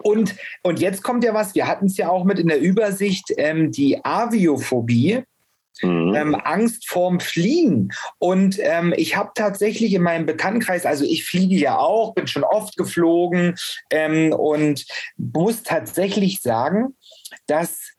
[0.03, 3.33] Und, und jetzt kommt ja was, wir hatten es ja auch mit in der Übersicht,
[3.37, 5.23] ähm, die Aviophobie.
[5.83, 6.15] Mhm.
[6.15, 7.91] Ähm, Angst vorm Fliegen.
[8.19, 12.45] Und ähm, ich habe tatsächlich in meinem Bekanntenkreis, also ich fliege ja auch, bin schon
[12.45, 13.57] oft geflogen
[13.91, 16.95] ähm, und muss tatsächlich sagen,
[17.49, 17.94] dass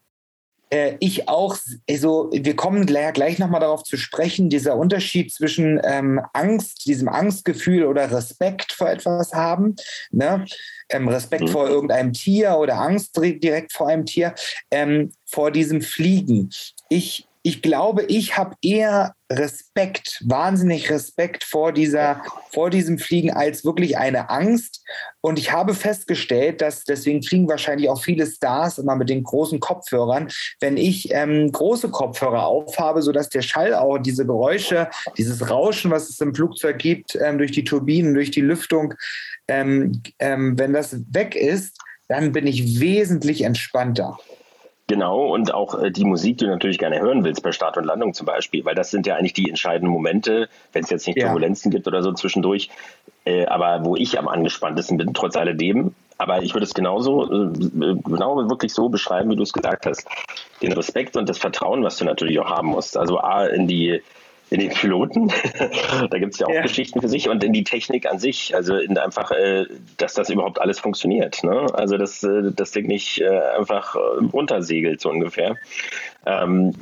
[0.70, 1.58] äh, ich auch,
[1.90, 7.08] also wir kommen gleich, gleich nochmal darauf zu sprechen, dieser Unterschied zwischen ähm, Angst, diesem
[7.08, 9.76] Angstgefühl oder Respekt vor etwas haben,
[10.12, 10.46] ne?
[10.90, 11.48] Ähm, Respekt mhm.
[11.48, 14.36] vor irgendeinem Tier oder Angst direkt vor einem Tier,
[14.70, 16.52] ähm, vor diesem Fliegen.
[16.90, 23.64] Ich ich glaube, ich habe eher Respekt, wahnsinnig Respekt vor dieser, vor diesem Fliegen als
[23.64, 24.84] wirklich eine Angst.
[25.22, 29.60] Und ich habe festgestellt, dass deswegen fliegen wahrscheinlich auch viele Stars immer mit den großen
[29.60, 30.30] Kopfhörern.
[30.60, 36.10] Wenn ich ähm, große Kopfhörer aufhabe, sodass der Schall auch diese Geräusche, dieses Rauschen, was
[36.10, 38.96] es im Flugzeug gibt, ähm, durch die Turbinen, durch die Lüftung,
[39.48, 41.78] ähm, ähm wenn das weg ist,
[42.08, 44.18] dann bin ich wesentlich entspannter.
[44.88, 47.86] Genau, und auch äh, die Musik, die du natürlich gerne hören willst bei Start und
[47.86, 51.18] Landung zum Beispiel, weil das sind ja eigentlich die entscheidenden Momente, wenn es jetzt nicht
[51.18, 51.26] ja.
[51.26, 52.70] Turbulenzen gibt oder so zwischendurch,
[53.26, 55.96] äh, aber wo ich am angespanntesten bin, trotz alledem.
[56.18, 60.08] Aber ich würde es genauso, äh, genau wirklich so beschreiben, wie du es gesagt hast.
[60.62, 62.96] Den Respekt und das Vertrauen, was du natürlich auch haben musst.
[62.96, 64.02] Also A, in die
[64.50, 65.32] in den Piloten,
[66.10, 66.62] da gibt es ja auch ja.
[66.62, 69.66] Geschichten für sich und in die Technik an sich, also in einfach, äh,
[69.98, 71.44] dass das überhaupt alles funktioniert.
[71.44, 71.68] Ne?
[71.74, 73.28] Also dass äh, das Ding nicht äh,
[73.58, 74.00] einfach äh,
[74.32, 75.56] runtersegelt, so ungefähr.
[76.26, 76.74] Ähm,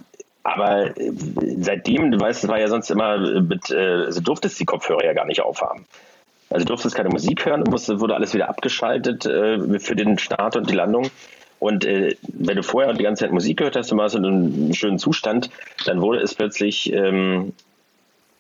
[0.44, 1.12] aber äh,
[1.60, 5.14] seitdem, du weißt, es war ja sonst immer mit, äh, also durftest die Kopfhörer ja
[5.14, 5.86] gar nicht aufhaben.
[6.50, 10.76] Also durftest keine Musik hören, musste, wurde alles wieder abgeschaltet für den Start und die
[10.76, 11.10] Landung.
[11.64, 14.74] Und äh, wenn du vorher die ganze Zeit Musik gehört hast, du warst in einem
[14.74, 15.50] schönen Zustand,
[15.86, 17.54] dann wurde es plötzlich, ähm,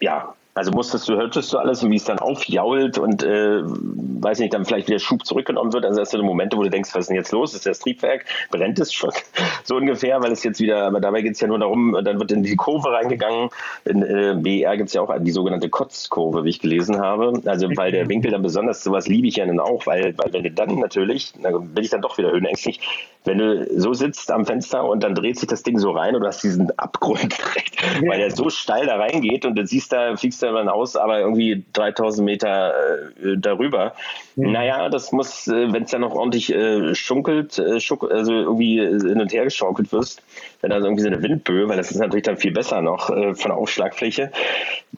[0.02, 4.40] ja, also musstest du, hörtest du alles und wie es dann aufjault und äh, weiß
[4.40, 5.86] nicht, dann vielleicht wieder Schub zurückgenommen wird.
[5.86, 7.56] Also das sind Momente, wo du denkst, was ist denn jetzt los?
[7.56, 8.26] Ist das Triebwerk?
[8.52, 9.10] Brennt es schon?
[9.64, 12.32] so ungefähr, weil es jetzt wieder, aber dabei geht es ja nur darum, dann wird
[12.32, 13.50] in die Kurve reingegangen.
[13.86, 17.42] In äh, BR gibt es ja auch die sogenannte Kotzkurve, wie ich gelesen habe.
[17.46, 20.44] Also weil der Winkel dann besonders, sowas liebe ich ja dann auch, weil, weil wenn
[20.44, 22.80] du dann natürlich, dann bin ich dann doch wieder höhenängstlich,
[23.26, 26.22] wenn du so sitzt am Fenster und dann dreht sich das Ding so rein und
[26.22, 27.36] du hast diesen Abgrund
[28.08, 30.96] weil der so steil da reingeht und du siehst da, fliegst da über ein Haus,
[30.96, 32.74] aber irgendwie 3000 Meter
[33.22, 33.94] äh, darüber.
[34.36, 34.48] Ja.
[34.48, 38.80] Naja, das muss, äh, wenn es dann noch ordentlich äh, schunkelt, äh, schuck, also irgendwie
[38.80, 40.22] hin und her geschaukelt wirst,
[40.62, 43.34] wenn da irgendwie so eine Windböe, weil das ist natürlich dann viel besser noch äh,
[43.36, 44.32] von der Aufschlagfläche,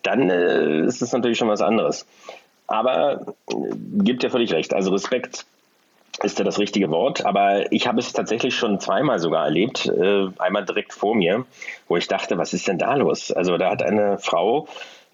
[0.03, 2.05] dann äh, ist es natürlich schon was anderes.
[2.67, 3.53] Aber äh,
[4.03, 4.73] gibt ja völlig recht.
[4.73, 5.45] Also Respekt
[6.23, 10.27] ist ja das richtige Wort, aber ich habe es tatsächlich schon zweimal sogar erlebt, äh,
[10.37, 11.45] einmal direkt vor mir,
[11.87, 13.31] wo ich dachte, was ist denn da los?
[13.31, 14.67] Also da hat eine Frau,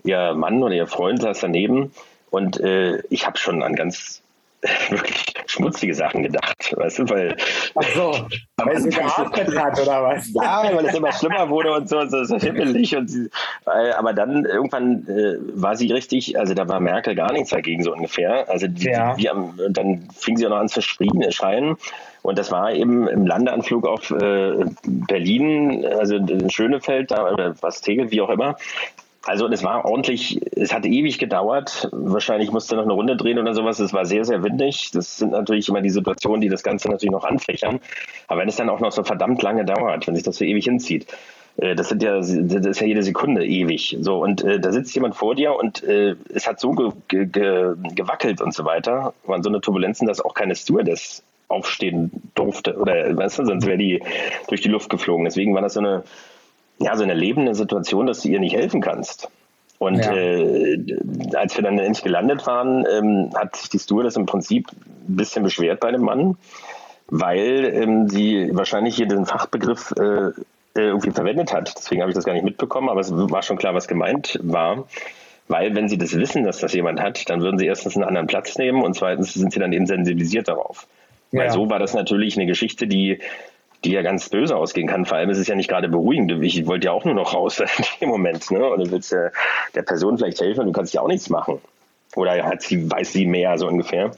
[0.04, 1.92] ihr Mann oder ihr Freund saß daneben
[2.30, 4.21] und äh, ich habe schon an ganz
[4.90, 7.36] wirklich schmutzige Sachen gedacht, weißt du, weil.
[7.76, 10.32] Ach so, weil sie geatmet hat oder was?
[10.34, 12.96] Ja, weil es immer schlimmer wurde und so, so, so himmelig.
[12.96, 13.30] Und sie,
[13.66, 17.92] aber dann irgendwann äh, war sie richtig, also da war Merkel gar nichts dagegen, so
[17.92, 18.50] ungefähr.
[18.50, 19.16] Also die, ja.
[19.16, 21.78] die, am, dann fing sie auch noch an zu schreien.
[22.22, 27.82] Und das war eben im Landeanflug auf äh, Berlin, also in Schönefeld, da, oder was
[27.82, 28.58] Tegel, wie auch immer.
[29.24, 31.90] Also es war ordentlich, es hat ewig gedauert.
[31.92, 33.80] Wahrscheinlich musste noch eine Runde drehen oder sowas.
[33.80, 34.92] Es war sehr, sehr windig.
[34.92, 37.80] Das sind natürlich immer die Situationen, die das Ganze natürlich noch anfächern.
[38.28, 40.64] Aber wenn es dann auch noch so verdammt lange dauert, wenn sich das so ewig
[40.64, 41.06] hinzieht,
[41.58, 43.98] äh, das sind ja, das ist ja jede Sekunde ewig.
[44.02, 47.76] So, und äh, da sitzt jemand vor dir und äh, es hat so ge ge
[47.96, 49.14] gewackelt und so weiter.
[49.26, 52.76] Waren so eine Turbulenzen, dass auch keine Stewardess aufstehen durfte.
[52.78, 54.02] Oder weißt du, sonst wäre die
[54.48, 55.26] durch die Luft geflogen.
[55.26, 56.04] Deswegen war das so eine
[56.82, 59.30] ja, so eine lebende Situation, dass du ihr nicht helfen kannst.
[59.80, 60.14] Und ja.
[60.14, 60.78] äh,
[61.34, 65.44] als wir dann endlich gelandet waren, ähm, hat sich die Stewardess im Prinzip ein bisschen
[65.44, 66.38] beschwert bei dem Mann,
[67.08, 70.34] weil ähm, sie wahrscheinlich hier den Fachbegriff äh, äh
[70.74, 71.74] irgendwie verwendet hat.
[71.76, 74.86] Deswegen habe ich das gar nicht mitbekommen, aber es war schon klar, was gemeint war.
[75.48, 78.28] Weil wenn sie das wissen, dass das jemand hat, dann würden sie erstens einen anderen
[78.28, 80.88] Platz nehmen und zweitens sind sie dann eben sensibilisiert darauf.
[81.32, 81.42] Ja.
[81.42, 83.20] Weil so war das natürlich eine Geschichte, die
[83.84, 85.06] die ja ganz böse ausgehen kann.
[85.06, 86.32] Vor allem ist es ja nicht gerade beruhigend.
[86.44, 88.52] Ich wollte ja auch nur noch raus in dem Moment.
[88.52, 88.66] Ne?
[88.66, 89.32] Und du willst äh,
[89.76, 91.60] der Person vielleicht helfen und du kannst ja auch nichts machen.
[92.16, 94.12] Oder hat sie, weiß sie mehr, so ungefähr.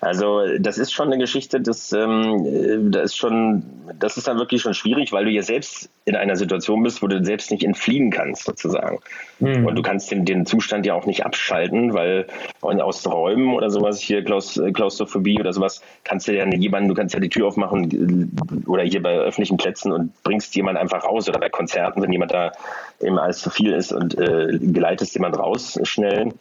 [0.00, 3.64] Also das ist schon eine Geschichte, das, ähm, das ist schon,
[3.98, 7.06] das ist dann wirklich schon schwierig, weil du ja selbst in einer Situation bist, wo
[7.06, 9.00] du selbst nicht entfliehen kannst, sozusagen.
[9.40, 9.66] Mhm.
[9.66, 12.26] Und du kannst den, den Zustand ja auch nicht abschalten, weil
[12.60, 17.14] aus Räumen oder sowas, hier Klaus, Klaustrophobie oder sowas, kannst du ja jemanden, du kannst
[17.14, 21.38] ja die Tür aufmachen oder hier bei öffentlichen Plätzen und bringst jemanden einfach raus oder
[21.38, 22.52] bei Konzerten, wenn jemand da
[23.00, 26.32] eben alles zu viel ist und äh, geleitest jemand raus schnell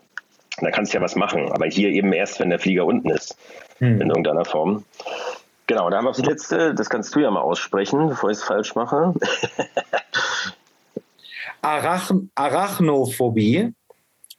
[0.60, 1.52] Da kannst du ja was machen.
[1.52, 3.38] Aber hier eben erst, wenn der Flieger unten ist.
[3.80, 4.02] Hm.
[4.02, 4.86] In irgendeiner Form.
[5.68, 8.44] Genau, da haben wir das letzte, das kannst du ja mal aussprechen, bevor ich es
[8.44, 9.14] falsch mache.
[11.62, 13.74] Arach Arachnophobie,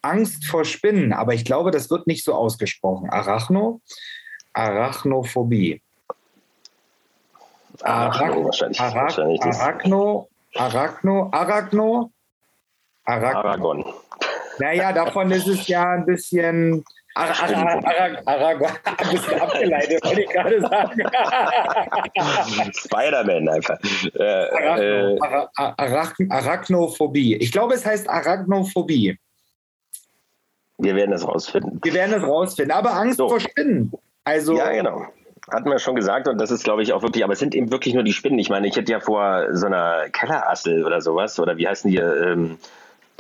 [0.03, 3.09] Angst vor Spinnen, aber ich glaube, das wird nicht so ausgesprochen.
[3.09, 3.81] Arachno,
[4.53, 5.81] Arachnophobie.
[7.81, 12.11] Arachno, wahrscheinlich, Arach wahrscheinlich Arachno, Arachno, Arachno,
[13.05, 13.39] Arachno.
[13.39, 13.85] Aragon.
[14.59, 21.03] Naja, davon ist es ja ein bisschen Aragon, ein bisschen abgeleitet, wollte ich gerade sagen.
[22.75, 23.79] Spider-Man einfach.
[24.15, 25.19] Äh,
[25.57, 27.37] Arachno, Arachnophobie.
[27.37, 29.17] Ich glaube, es heißt Arachnophobie.
[30.79, 31.81] Wir werden es rausfinden.
[31.85, 32.77] Wir werden es rausfinden.
[32.77, 33.29] Aber Angst so.
[33.29, 33.93] vor Spinnen.
[34.25, 35.07] Also, ja, genau.
[35.53, 37.71] Hatten wir schon gesagt und das ist, glaube ich, auch wirklich, aber es sind eben
[37.71, 38.39] wirklich nur die Spinnen.
[38.39, 41.99] Ich meine, ich hätte ja vor so einer Kellerassel oder sowas, oder wie heißen die,
[41.99, 42.59] ähm,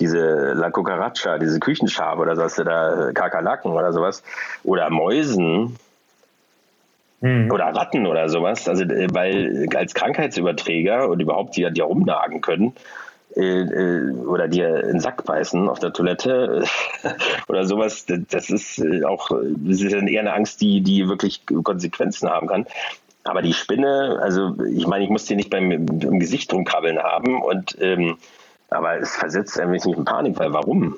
[0.00, 4.22] diese La Cucaracha, diese Küchenschabe oder sowas, oder Kakerlaken oder sowas,
[4.64, 5.76] oder Mäusen
[7.20, 7.50] mhm.
[7.50, 12.74] oder Ratten oder sowas, also äh, weil als Krankheitsüberträger und überhaupt die, die rumnagen können,
[13.36, 16.64] äh, äh, oder dir in den Sack beißen auf der Toilette
[17.48, 22.46] oder sowas, das ist auch das ist eher eine Angst, die, die wirklich Konsequenzen haben
[22.46, 22.66] kann.
[23.24, 27.42] Aber die Spinne, also ich meine, ich muss die nicht beim im Gesicht rumkrabbeln haben
[27.42, 28.18] und ähm,
[28.74, 30.96] aber es versetzt ein wenig in Panik, weil warum?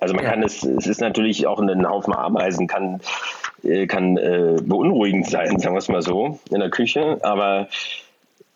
[0.00, 0.30] Also man ja.
[0.30, 3.00] kann es, es ist natürlich auch ein Haufen Ameisen, kann,
[3.62, 7.68] äh, kann äh, beunruhigend sein, sagen wir es mal so, in der Küche, aber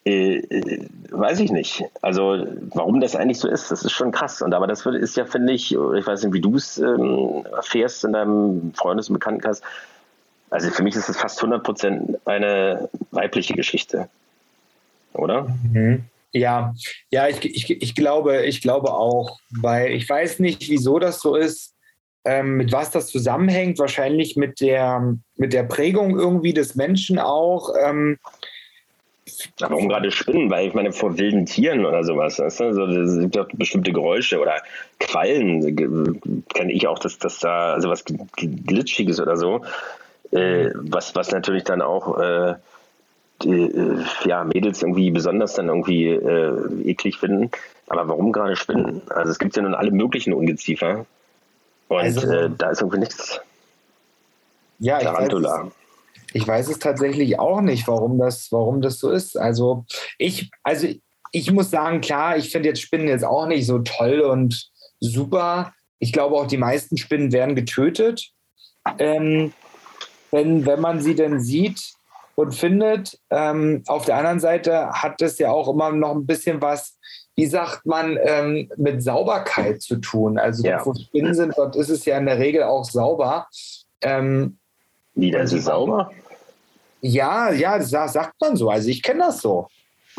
[0.05, 1.85] äh, äh, weiß ich nicht.
[2.03, 4.43] Also warum das eigentlich so ist, das ist schon krass.
[4.43, 8.05] Und aber das ist ja, finde ich, ich weiß nicht, wie du es ähm, erfährst
[8.05, 9.63] in deinem Freundes- und Bekanntenkreis.
[10.51, 14.09] Also für mich ist es fast 100 Prozent eine weibliche Geschichte,
[15.13, 15.49] oder?
[15.73, 16.05] Mhm.
[16.33, 16.75] Ja,
[17.11, 21.35] ja, ich, ich, ich, glaube, ich glaube auch, weil ich weiß nicht, wieso das so
[21.35, 21.75] ist,
[22.25, 23.79] ähm, mit was das zusammenhängt.
[23.79, 27.71] Wahrscheinlich mit der, mit der Prägung irgendwie des Menschen auch.
[27.83, 28.19] Ähm,
[29.59, 30.51] Warum gerade Spinnen?
[30.51, 32.65] Weil ich meine, vor wilden Tieren oder sowas, weißt du?
[32.65, 34.57] also, es gibt auch bestimmte Geräusche oder
[34.99, 35.77] Quallen,
[36.53, 39.63] kenne ich auch, dass, dass da also was Glitschiges oder so,
[40.33, 42.55] äh, was, was natürlich dann auch äh,
[43.45, 47.51] äh, ja, Mädels irgendwie besonders dann irgendwie äh, eklig finden.
[47.87, 49.03] Aber warum gerade Spinnen?
[49.11, 51.07] Also es gibt ja nun alle möglichen Ungeziefer.
[51.89, 53.41] Und also, äh, da ist irgendwie nichts.
[54.79, 55.65] Ja, Tarantula.
[55.65, 55.73] Ich weiß,
[56.17, 59.37] es, ich weiß es tatsächlich auch nicht, warum das, warum das so ist.
[59.37, 59.85] Also
[60.19, 60.87] ich, also
[61.33, 65.73] ich muss sagen, klar, ich finde jetzt Spinnen jetzt auch nicht so toll und super.
[65.99, 68.31] Ich glaube auch, die meisten Spinnen werden getötet.
[68.99, 69.53] Ähm,
[70.31, 71.93] wenn, wenn man sie denn sieht,
[72.41, 73.19] und findet.
[73.31, 76.99] Ähm, auf der anderen Seite hat es ja auch immer noch ein bisschen was,
[77.37, 80.39] wie sagt man, ähm, mit Sauberkeit zu tun.
[80.39, 80.85] Also ja.
[80.85, 83.47] wo Spinnen sind, dort ist es ja in der Regel auch sauber.
[84.03, 84.59] Ähm,
[85.15, 86.11] wie, das ist sauber?
[87.01, 88.71] Ja, ja, das sagt man so.
[88.71, 89.69] Also ich kenne das so.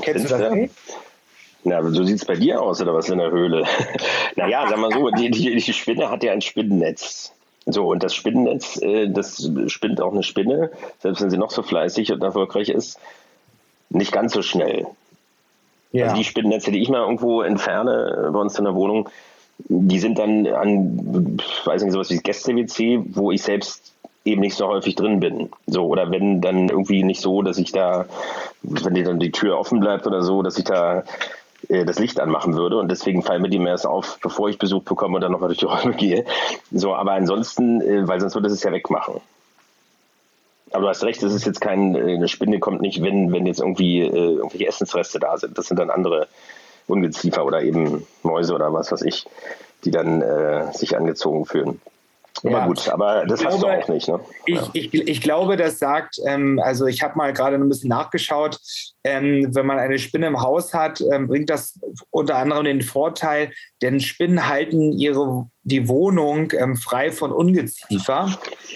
[0.01, 0.73] Kennst du das nicht?
[1.63, 3.65] Na, so sieht es bei dir aus, oder was in der Höhle?
[4.35, 7.33] naja, sag mal so, die, die, die Spinne hat ja ein Spinnennetz.
[7.65, 11.61] So, und das Spinnennetz, äh, das spinnt auch eine Spinne, selbst wenn sie noch so
[11.61, 12.99] fleißig und erfolgreich ist,
[13.89, 14.87] nicht ganz so schnell.
[15.91, 16.05] Ja.
[16.05, 19.09] Also die Spinnennetze, die ich mal irgendwo entferne bei uns in der Wohnung,
[19.67, 23.93] die sind dann an, ich weiß nicht, sowas wie Gäste-WC, wo ich selbst
[24.25, 25.49] eben nicht so häufig drin bin.
[25.67, 28.05] So, oder wenn dann irgendwie nicht so, dass ich da,
[28.61, 31.03] wenn die dann die Tür offen bleibt oder so, dass ich da äh,
[31.67, 35.15] das Licht anmachen würde und deswegen fallen mir die mehr auf, bevor ich Besuch bekomme
[35.15, 36.25] und dann nochmal durch die Räume gehe.
[36.71, 39.21] So, aber ansonsten, äh, weil sonst würde es ja wegmachen.
[40.71, 43.45] Aber du hast recht, es ist jetzt kein, äh, eine Spinne kommt nicht, wenn, wenn
[43.45, 45.57] jetzt irgendwie äh, irgendwelche Essensreste da sind.
[45.57, 46.27] Das sind dann andere
[46.87, 49.25] Ungeziefer oder eben Mäuse oder was weiß ich,
[49.83, 51.81] die dann äh, sich angezogen fühlen.
[52.43, 52.65] Aber ja.
[52.65, 54.07] gut, aber das ich hast glaube, du auch nicht.
[54.07, 54.19] Ne?
[54.45, 54.69] Ich, ja.
[54.73, 58.57] ich, ich, glaube, das sagt, ähm, also ich habe mal gerade ein bisschen nachgeschaut,
[59.03, 63.51] ähm, wenn man eine Spinne im Haus hat, ähm, bringt das unter anderem den Vorteil,
[63.81, 68.29] denn Spinnen halten ihre, die Wohnung ähm, frei von Ungeziefer,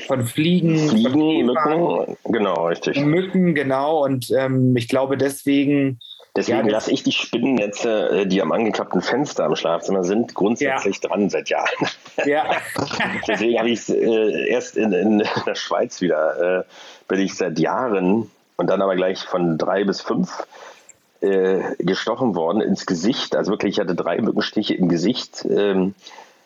[0.08, 3.00] von Fliegen, Fliegen von Mücken, genau, richtig.
[3.00, 4.04] Mücken, genau.
[4.04, 6.00] Und ähm, ich glaube deswegen
[6.36, 11.00] Deswegen ja, lasse ich die Spinnennetze, äh, die am angeklappten Fenster im Schlafzimmer sind, grundsätzlich
[11.02, 11.10] ja.
[11.10, 11.88] dran seit Jahren.
[12.26, 12.46] Ja.
[13.28, 16.64] Deswegen habe ich es äh, erst in, in, der Schweiz wieder, äh,
[17.08, 20.46] bin ich seit Jahren und dann aber gleich von drei bis fünf
[21.22, 23.36] äh, gestochen worden ins Gesicht.
[23.36, 25.46] Also wirklich, ich hatte drei Mückenstiche im Gesicht.
[25.50, 25.96] Ähm,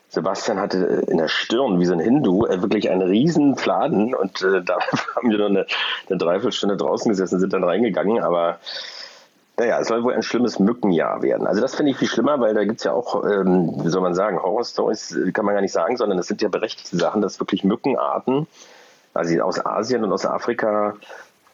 [0.09, 4.41] Sebastian hatte in der Stirn wie so ein Hindu äh, wirklich einen riesen Fladen und
[4.43, 4.77] äh, da
[5.15, 5.65] haben wir noch eine,
[6.09, 8.59] eine Dreiviertelstunde draußen gesessen, sind dann reingegangen, aber
[9.59, 11.45] Naja, es soll wohl ein schlimmes Mückenjahr werden.
[11.45, 14.01] Also das finde ich viel schlimmer, weil da gibt es ja auch, ähm, wie soll
[14.01, 17.21] man sagen, Horror-Stories äh, kann man gar nicht sagen, sondern es sind ja berechtigte Sachen,
[17.21, 18.47] dass wirklich Mückenarten,
[19.13, 20.95] also aus Asien und aus Afrika,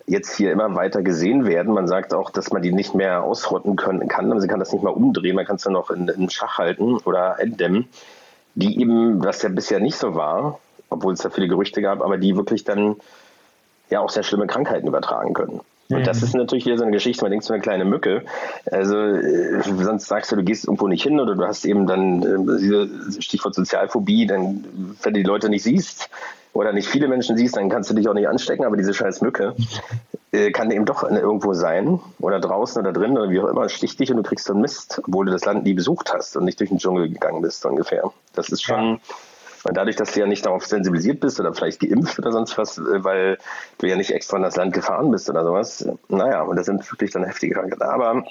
[0.06, 1.74] jetzt hier immer weiter gesehen werden.
[1.74, 4.30] Man sagt auch, dass man die nicht mehr ausrotten können, kann.
[4.30, 6.98] Man kann das nicht mal umdrehen, man kann es dann noch in, in Schach halten
[7.06, 7.88] oder entdämmen.
[8.54, 10.60] Die eben, was ja bisher nicht so war,
[10.92, 12.98] obwohl es da viele Gerüchte gab, aber die wirklich dann
[13.90, 15.62] ja auch sehr schlimme Krankheiten übertragen können.
[15.90, 16.28] Und das mhm.
[16.28, 18.24] ist natürlich wieder so eine Geschichte, man denkt so eine kleine Mücke.
[18.72, 22.24] Also äh, sonst sagst du, du gehst irgendwo nicht hin oder du hast eben dann
[22.24, 24.66] äh, Stichwort Sozialphobie, dann
[25.02, 26.10] wenn du die Leute nicht siehst
[26.54, 29.22] oder nicht viele Menschen siehst, dann kannst du dich auch nicht anstecken, aber diese scheiß
[29.22, 29.56] Mücke
[30.32, 34.00] äh, kann eben doch irgendwo sein oder draußen oder drin oder wie auch immer, sticht
[34.00, 36.60] dich und du kriegst dann Mist, obwohl du das Land nie besucht hast und nicht
[36.60, 38.12] durch den Dschungel gegangen bist, so ungefähr.
[38.34, 38.94] Das ist schon...
[38.94, 39.00] Ja
[39.66, 42.78] und dadurch, dass du ja nicht darauf sensibilisiert bist oder vielleicht geimpft oder sonst was,
[42.78, 43.38] äh, weil
[43.80, 46.90] du ja nicht extra in das Land gefahren bist oder sowas, naja, und das sind
[46.92, 47.82] wirklich dann heftige Krankheiten.
[47.82, 48.24] Aber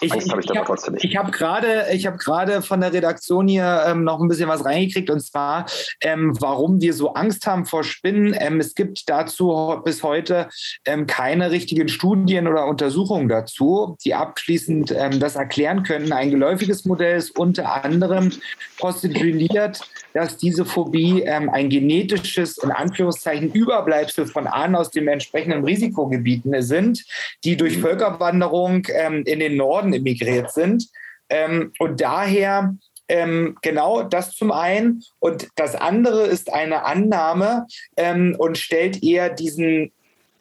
[0.00, 1.04] ich, Angst habe ich, ich da trotzdem nicht.
[1.04, 5.20] Ich habe gerade hab von der Redaktion hier ähm, noch ein bisschen was reingekriegt und
[5.20, 5.66] zwar,
[6.00, 8.34] ähm, warum wir so Angst haben vor Spinnen.
[8.38, 10.48] Ähm, es gibt dazu bis heute
[10.84, 16.12] ähm, keine richtigen Studien oder Untersuchungen dazu, die abschließend ähm, das erklären könnten.
[16.12, 18.32] Ein geläufiges Modell ist unter anderem
[18.78, 19.80] postuliert,
[20.14, 26.62] dass diese Phobie ähm, ein genetisches, in Anführungszeichen, Überbleibsel von Ahnen aus den entsprechenden Risikogebieten
[26.62, 27.04] sind,
[27.42, 27.82] die durch mhm.
[27.82, 30.86] Völkerwanderung ähm, in den Norden emigriert sind.
[31.30, 32.76] Ähm, und daher
[33.08, 35.02] ähm, genau das zum einen.
[35.18, 37.66] Und das andere ist eine Annahme
[37.96, 39.90] ähm, und stellt eher diesen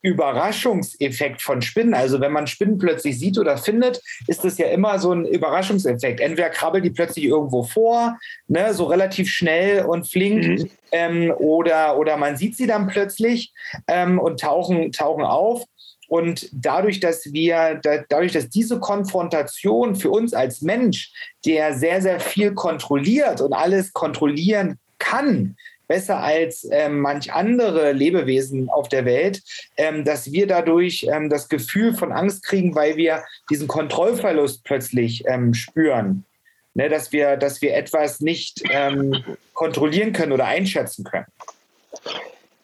[0.02, 1.93] Überraschungseffekt von Spinnen.
[1.93, 6.20] Also wenn man Spinnen plötzlich sieht oder findet, ist das ja immer so ein Überraschungseffekt.
[6.20, 8.18] Entweder krabbeln die plötzlich irgendwo vor,
[8.48, 10.70] ne, so relativ schnell und flink, mhm.
[10.91, 13.54] ähm, oder, oder man sieht sie dann plötzlich
[13.88, 15.64] ähm, und tauchen, tauchen auf.
[16.08, 21.12] Und dadurch, dass wir, dadurch, dass diese Konfrontation für uns als Mensch,
[21.45, 25.58] der sehr, sehr viel kontrolliert und alles kontrollieren kann,
[25.88, 29.42] besser als ähm, manch andere Lebewesen auf der Welt,
[29.78, 35.24] ähm, dass wir dadurch ähm, das Gefühl von Angst kriegen, weil wir diesen Kontrollverlust plötzlich
[35.28, 36.26] ähm, spüren.
[36.74, 39.24] Ne, dass, wir, dass wir etwas nicht ähm,
[39.54, 41.26] kontrollieren können oder einschätzen können.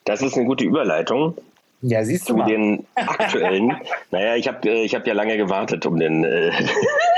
[0.06, 1.36] Das ist eine gute Überleitung.
[1.82, 2.48] Ja, siehst du zu mal.
[2.48, 3.76] den aktuellen.
[4.12, 6.52] naja, ich habe äh, ich hab ja lange gewartet, um den, äh,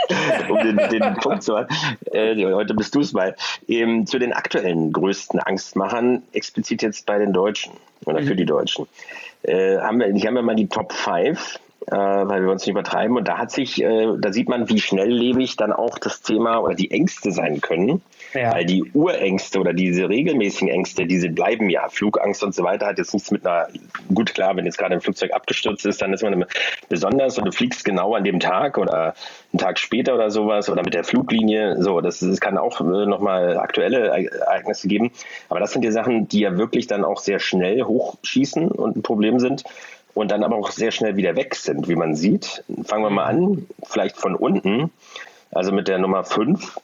[0.49, 1.67] um den, den Punkt zu haben.
[2.11, 3.35] Äh, heute bist du es mal.
[3.67, 7.73] Ähm, zu den aktuellen größten Angstmachern, explizit jetzt bei den Deutschen
[8.05, 8.27] oder mhm.
[8.27, 8.87] für die Deutschen.
[9.43, 12.71] Äh, haben wir, ich habe ja mal die Top 5 äh, weil wir uns nicht
[12.71, 13.17] übertreiben.
[13.17, 16.75] Und da hat sich, äh, da sieht man, wie schnelllebig dann auch das Thema oder
[16.75, 18.01] die Ängste sein können.
[18.33, 18.53] Ja.
[18.53, 21.87] Weil die Urängste oder diese regelmäßigen Ängste, diese bleiben ja.
[21.89, 23.67] Flugangst und so weiter hat jetzt nichts mit einer,
[24.13, 26.45] gut klar, wenn jetzt gerade ein Flugzeug abgestürzt ist, dann ist man
[26.89, 29.13] besonders und du fliegst genau an dem Tag oder
[29.53, 31.81] einen Tag später oder sowas oder mit der Fluglinie.
[31.81, 35.11] So, das, das kann auch äh, nochmal aktuelle Ereignisse geben.
[35.49, 39.01] Aber das sind die Sachen, die ja wirklich dann auch sehr schnell hochschießen und ein
[39.01, 39.63] Problem sind
[40.15, 42.63] und dann aber auch sehr schnell wieder weg sind, wie man sieht.
[42.85, 44.89] Fangen wir mal an, vielleicht von unten,
[45.51, 46.79] also mit der Nummer 5,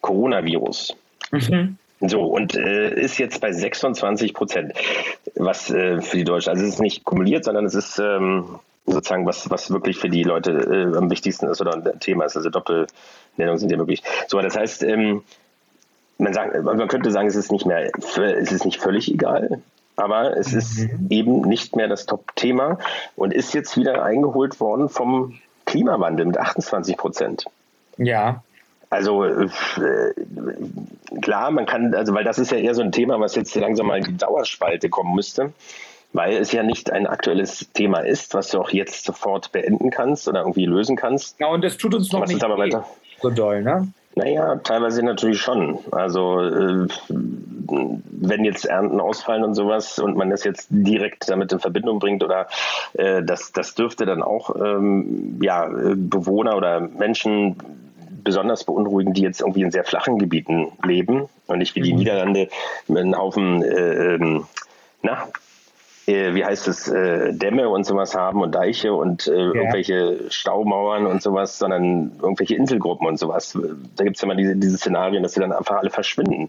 [0.00, 0.96] Coronavirus.
[1.30, 1.76] Mhm.
[2.00, 4.72] So, und äh, ist jetzt bei 26 Prozent,
[5.36, 9.26] was äh, für die Deutschen, also es ist nicht kumuliert, sondern es ist ähm, sozusagen,
[9.26, 12.36] was, was wirklich für die Leute äh, am wichtigsten ist oder ein Thema ist.
[12.36, 14.02] Also Doppelnennungen sind ja möglich.
[14.26, 15.22] So, das heißt, ähm,
[16.18, 19.60] man, sagt, man könnte sagen, es ist nicht mehr, es ist nicht völlig egal,
[19.96, 21.06] aber es ist mhm.
[21.10, 22.78] eben nicht mehr das Top-Thema
[23.16, 27.44] und ist jetzt wieder eingeholt worden vom Klimawandel mit 28 Prozent.
[27.98, 28.42] Ja.
[28.90, 29.48] Also äh,
[31.22, 33.86] klar, man kann, also weil das ist ja eher so ein Thema, was jetzt langsam
[33.86, 35.52] mal in die Dauerspalte kommen müsste,
[36.12, 40.28] weil es ja nicht ein aktuelles Thema ist, was du auch jetzt sofort beenden kannst
[40.28, 41.40] oder irgendwie lösen kannst.
[41.40, 42.86] Ja, und das tut uns noch was nicht aber weiter.
[43.20, 43.88] so doll, ne?
[44.14, 45.78] Naja, teilweise natürlich schon.
[45.90, 46.86] Also äh,
[47.66, 52.22] wenn jetzt Ernten ausfallen und sowas und man das jetzt direkt damit in Verbindung bringt
[52.22, 52.48] oder
[52.94, 57.56] äh, das, das dürfte dann auch ähm, ja, Bewohner oder Menschen
[58.24, 61.98] besonders beunruhigen, die jetzt irgendwie in sehr flachen Gebieten leben und nicht wie die mhm.
[61.98, 62.48] Niederlande
[62.88, 64.44] mit einem Haufen äh, ähm,
[65.02, 65.28] na,
[66.06, 69.52] äh, wie heißt es, äh, Dämme und sowas haben und Deiche und äh, ja.
[69.52, 73.56] irgendwelche Staumauern und sowas, sondern irgendwelche Inselgruppen und sowas.
[73.96, 76.48] Da gibt es ja mal diese, diese Szenarien, dass sie dann einfach alle verschwinden,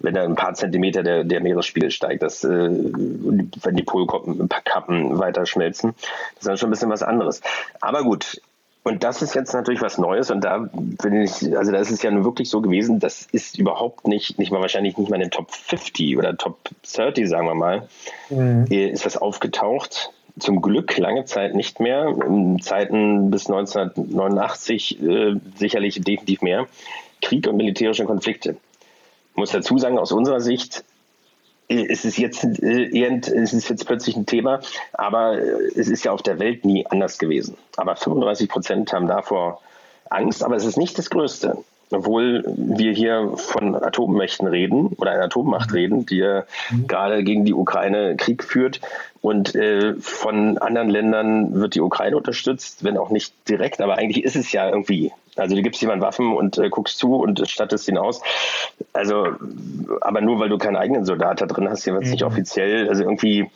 [0.00, 5.46] wenn da ein paar Zentimeter der, der Meeresspiegel steigt, dass, äh, wenn die Polkappen weiter
[5.46, 5.94] schmelzen.
[5.94, 7.40] Das ist dann schon ein bisschen was anderes.
[7.80, 8.40] Aber gut,
[8.82, 12.02] und das ist jetzt natürlich was Neues und da bin ich, also da ist es
[12.02, 15.22] ja nun wirklich so gewesen, das ist überhaupt nicht, nicht mal wahrscheinlich nicht mal in
[15.22, 16.58] den Top 50 oder Top
[16.90, 17.88] 30, sagen wir mal,
[18.30, 18.66] mhm.
[18.68, 20.12] ist das aufgetaucht.
[20.38, 22.08] zum Glück lange Zeit nicht mehr.
[22.26, 26.66] In Zeiten bis 1989 äh, sicherlich definitiv mehr.
[27.20, 28.56] Krieg und militärische Konflikte.
[29.32, 30.84] Ich muss dazu sagen, aus unserer Sicht
[31.70, 34.60] äh, ist es jetzt, äh, ist es jetzt plötzlich ein Thema,
[34.92, 37.56] aber äh, es ist ja auf der Welt nie anders gewesen.
[37.76, 39.60] Aber 35 Prozent haben davor
[40.10, 41.56] Angst, aber es ist nicht das Größte
[41.92, 46.22] obwohl wir hier von Atommächten reden oder einer Atommacht reden, die
[46.70, 46.86] mhm.
[46.86, 48.80] gerade gegen die Ukraine Krieg führt.
[49.22, 54.24] Und äh, von anderen Ländern wird die Ukraine unterstützt, wenn auch nicht direkt, aber eigentlich
[54.24, 55.12] ist es ja irgendwie.
[55.36, 58.22] Also du gibst jemand Waffen und äh, guckst zu und stattest ihn aus.
[58.92, 59.28] Also,
[60.00, 62.12] aber nur weil du keinen eigenen Soldat da drin hast, hier wird es mhm.
[62.12, 62.88] nicht offiziell.
[62.88, 63.50] Also irgendwie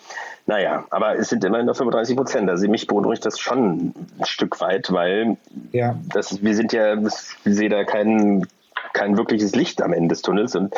[0.47, 2.51] naja, aber es sind immerhin nur 35 Prozent.
[2.51, 5.39] Also mich beunruhigt das schon ein Stück weit, weil
[5.73, 5.97] ja.
[6.12, 8.47] das, wir sind ja, ich sehe da kein,
[8.93, 10.75] kein wirkliches Licht am Ende des Tunnels und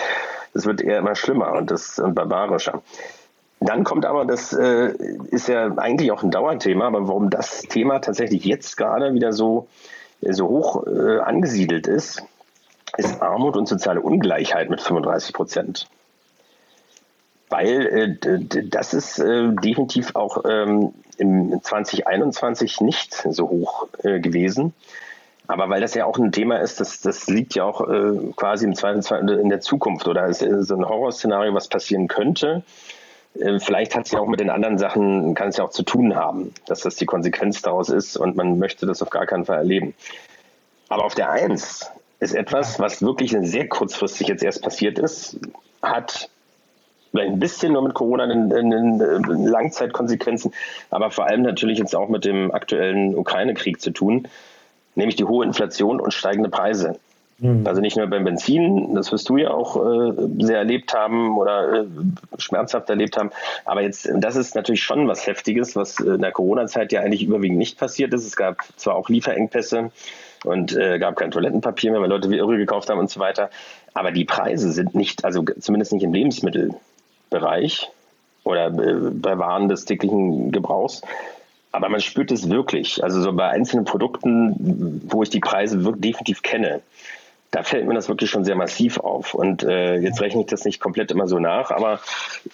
[0.54, 2.82] es wird eher immer schlimmer und, das, und barbarischer.
[3.66, 4.94] Dann kommt aber, das äh,
[5.30, 9.68] ist ja eigentlich auch ein Dauerthema, aber warum das Thema tatsächlich jetzt gerade wieder so,
[10.20, 12.22] so hoch äh, angesiedelt ist,
[12.96, 15.88] ist Armut und soziale Ungleichheit mit 35 Prozent
[17.48, 24.74] weil äh, das ist äh, definitiv auch ähm, im 2021 nicht so hoch äh, gewesen.
[25.48, 28.64] Aber weil das ja auch ein Thema ist, das, das liegt ja auch äh, quasi
[28.64, 32.64] im Zweifelsfall in der Zukunft oder ist so ein Horrorszenario, was passieren könnte.
[33.40, 35.82] Äh, vielleicht hat es ja auch mit den anderen Sachen, kann es ja auch zu
[35.82, 39.44] tun haben, dass das die Konsequenz daraus ist und man möchte das auf gar keinen
[39.44, 39.94] Fall erleben.
[40.88, 45.38] Aber auf der Eins ist etwas, was wirklich sehr kurzfristig jetzt erst passiert ist,
[45.82, 46.30] hat
[47.10, 50.52] vielleicht ein bisschen nur mit Corona in, in, in Langzeitkonsequenzen,
[50.90, 54.28] aber vor allem natürlich jetzt auch mit dem aktuellen Ukraine-Krieg zu tun,
[54.94, 56.98] nämlich die hohe Inflation und steigende Preise.
[57.38, 57.66] Mhm.
[57.66, 61.82] Also nicht nur beim Benzin, das wirst du ja auch äh, sehr erlebt haben oder
[61.82, 61.84] äh,
[62.38, 63.30] schmerzhaft erlebt haben.
[63.64, 67.58] Aber jetzt, das ist natürlich schon was Heftiges, was in der Corona-Zeit ja eigentlich überwiegend
[67.58, 68.26] nicht passiert ist.
[68.26, 69.90] Es gab zwar auch Lieferengpässe
[70.44, 73.50] und äh, gab kein Toilettenpapier mehr, weil Leute wie irre gekauft haben und so weiter.
[73.92, 76.74] Aber die Preise sind nicht, also zumindest nicht im Lebensmittel
[77.28, 77.90] Bereich
[78.44, 81.02] oder äh, bei Waren des täglichen Gebrauchs.
[81.72, 83.04] Aber man spürt es wirklich.
[83.04, 86.80] Also so bei einzelnen Produkten, wo ich die Preise wirklich definitiv kenne,
[87.56, 89.32] da fällt mir das wirklich schon sehr massiv auf.
[89.32, 92.00] Und äh, jetzt rechne ich das nicht komplett immer so nach, aber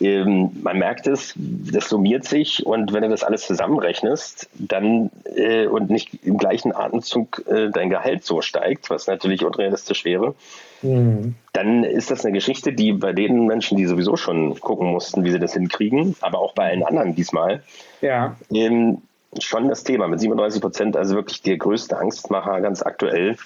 [0.00, 5.66] ähm, man merkt es, das summiert sich und wenn du das alles zusammenrechnest, dann äh,
[5.66, 10.36] und nicht im gleichen Atemzug äh, dein Gehalt so steigt, was natürlich unrealistisch wäre,
[10.82, 11.34] mhm.
[11.52, 15.32] dann ist das eine Geschichte, die bei den Menschen, die sowieso schon gucken mussten, wie
[15.32, 17.64] sie das hinkriegen, aber auch bei allen anderen diesmal,
[18.02, 18.36] ja.
[18.54, 18.98] ähm,
[19.40, 23.36] schon das Thema mit 37 Prozent, also wirklich der größte Angstmacher ganz aktuell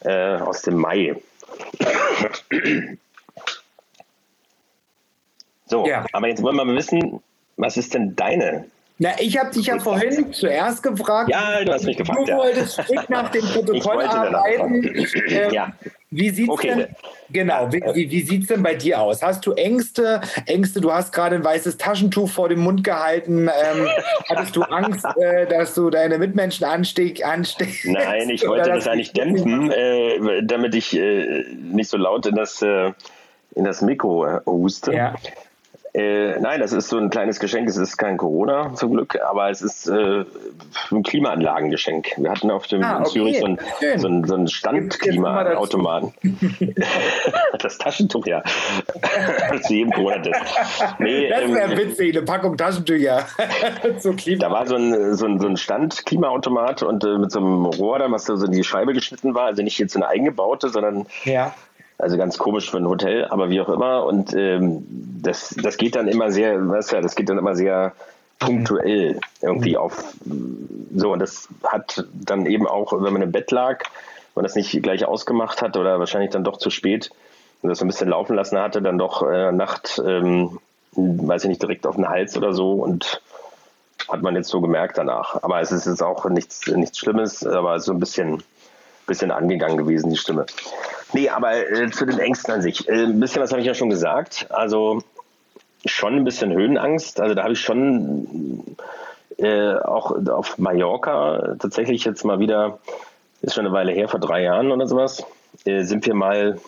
[0.00, 1.16] äh, aus dem Mai.
[5.66, 6.06] So, ja.
[6.12, 7.20] aber jetzt wollen wir mal wissen,
[7.56, 8.66] was ist denn deine
[8.98, 11.28] na, ich habe dich ja vorhin zuerst gefragt.
[11.28, 12.20] Ja, du hast mich gefragt.
[12.26, 12.38] Du ja.
[12.38, 14.96] wolltest strikt nach dem Protokoll arbeiten.
[14.96, 15.72] Ich, äh, ja.
[16.10, 16.68] Wie sieht's okay.
[16.68, 16.86] denn?
[17.28, 19.22] Genau, wie, wie, wie sieht es denn bei dir aus?
[19.22, 20.22] Hast du Ängste?
[20.46, 23.48] Ängste, du hast gerade ein weißes Taschentuch vor dem Mund gehalten.
[23.48, 23.88] Ähm,
[24.30, 27.84] hattest du Angst, äh, dass du deine Mitmenschen ansteck, ansteckst?
[27.84, 32.62] Nein, ich wollte das eigentlich dämpfen, äh, damit ich äh, nicht so laut in das,
[32.62, 32.92] äh,
[33.54, 34.94] in das Mikro huste.
[34.94, 35.14] Ja.
[35.96, 37.66] Äh, nein, das ist so ein kleines Geschenk.
[37.70, 40.26] Es ist kein Corona zum Glück, aber es ist äh,
[40.90, 42.08] ein Klimaanlagengeschenk.
[42.18, 43.08] Wir hatten auf dem ah, okay.
[43.12, 43.58] Zürich so, ein,
[43.96, 46.12] so, ein, so einen Standklimaautomaten.
[47.58, 48.42] das Taschentuch, ja.
[49.62, 50.40] Zu jedem Corona-Test.
[50.98, 53.24] Nee, das wäre ähm, witzig, eine Packung Taschentücher.
[54.38, 58.00] da war so ein, so ein, so ein Stand-Klimaautomat und äh, mit so einem Rohr,
[58.00, 59.46] da was so in die Scheibe geschnitten war.
[59.46, 61.54] Also nicht jetzt eine eingebaute, sondern ja.
[61.98, 64.04] Also ganz komisch für ein Hotel, aber wie auch immer.
[64.04, 64.84] Und ähm,
[65.22, 67.92] das, das geht dann immer sehr, weißt du, das geht dann immer sehr
[68.38, 69.76] punktuell irgendwie mhm.
[69.76, 70.14] auf.
[70.94, 73.82] So, und das hat dann eben auch, wenn man im Bett lag
[74.34, 77.10] und das nicht gleich ausgemacht hat oder wahrscheinlich dann doch zu spät
[77.62, 80.58] und das so ein bisschen laufen lassen hatte, dann doch äh, Nacht, ähm,
[80.92, 83.22] weiß ich nicht, direkt auf den Hals oder so und
[84.08, 85.42] hat man jetzt so gemerkt danach.
[85.42, 88.42] Aber es ist jetzt auch nichts, nichts Schlimmes, aber so ein bisschen
[89.06, 90.46] bisschen angegangen gewesen, die Stimme.
[91.12, 92.88] Nee, aber äh, zu den Ängsten an sich.
[92.88, 94.46] Äh, ein bisschen was habe ich ja schon gesagt.
[94.50, 95.02] Also
[95.84, 97.20] schon ein bisschen Höhenangst.
[97.20, 98.76] Also da habe ich schon
[99.38, 102.78] äh, auch auf Mallorca tatsächlich jetzt mal wieder,
[103.42, 105.24] ist schon eine Weile her, vor drei Jahren oder sowas,
[105.64, 106.58] äh, sind wir mal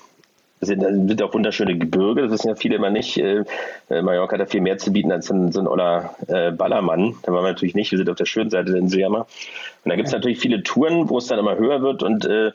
[0.61, 3.19] sind, sind auch wunderschöne Gebirge, das wissen ja viele immer nicht.
[3.19, 3.45] Äh,
[3.91, 6.51] äh, Mallorca hat ja viel mehr zu bieten als so ein, so ein Oller äh,
[6.51, 7.17] Ballermann.
[7.23, 9.27] Da waren wir natürlich nicht, wir sind auf der schönen Seite der Insel Und
[9.85, 12.53] da gibt es natürlich viele Touren, wo es dann immer höher wird und äh,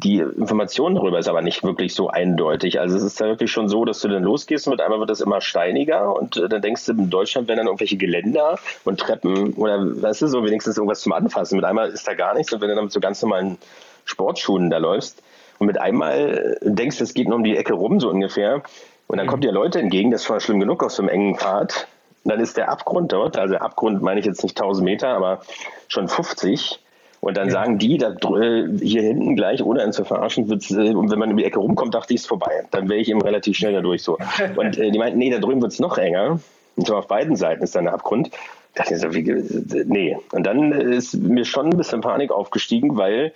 [0.00, 2.78] Die Information darüber ist aber nicht wirklich so eindeutig.
[2.78, 5.10] Also es ist da wirklich schon so, dass du dann losgehst und mit einmal wird
[5.10, 9.00] das immer steiniger und äh, dann denkst du, in Deutschland werden dann irgendwelche Geländer und
[9.00, 11.56] Treppen oder weißt du, so wenigstens irgendwas zum Anfassen.
[11.56, 13.58] Mit einmal ist da gar nichts und wenn du dann mit so ganz normalen
[14.04, 15.22] Sportschuhen da läufst
[15.58, 18.62] und mit einmal denkst, es geht nur um die Ecke rum, so ungefähr,
[19.06, 19.30] und dann mhm.
[19.30, 21.86] kommt dir Leute entgegen, das schon schlimm genug auf so einem engen Pfad,
[22.24, 25.40] dann ist der Abgrund dort, also Abgrund meine ich jetzt nicht 1000 Meter, aber
[25.88, 26.80] schon 50
[27.20, 27.52] und dann ja.
[27.52, 31.18] sagen die, da, äh, hier hinten gleich, ohne einen zu verarschen, wird's, äh, und wenn
[31.18, 32.64] man um die Ecke rumkommt, dachte ich, es vorbei.
[32.70, 34.18] Dann wäre ich eben relativ schnell dadurch so.
[34.56, 36.38] Und äh, die meinten, nee, da drüben wird es noch enger.
[36.76, 38.30] Und zwar auf beiden Seiten ist dann der Abgrund.
[38.74, 40.16] Da dachte ich so, wie, nee.
[40.30, 43.32] Und dann ist mir schon ein bisschen Panik aufgestiegen, weil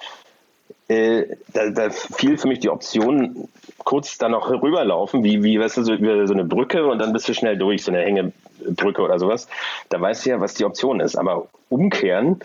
[0.88, 5.78] äh, da, da, fiel für mich die Option, kurz da noch rüberlaufen, wie, wie weißt
[5.78, 9.02] du, so über so eine Brücke und dann bist du schnell durch, so eine Hängebrücke
[9.02, 9.48] oder sowas.
[9.88, 11.16] Da weißt du ja, was die Option ist.
[11.16, 12.40] Aber umkehren,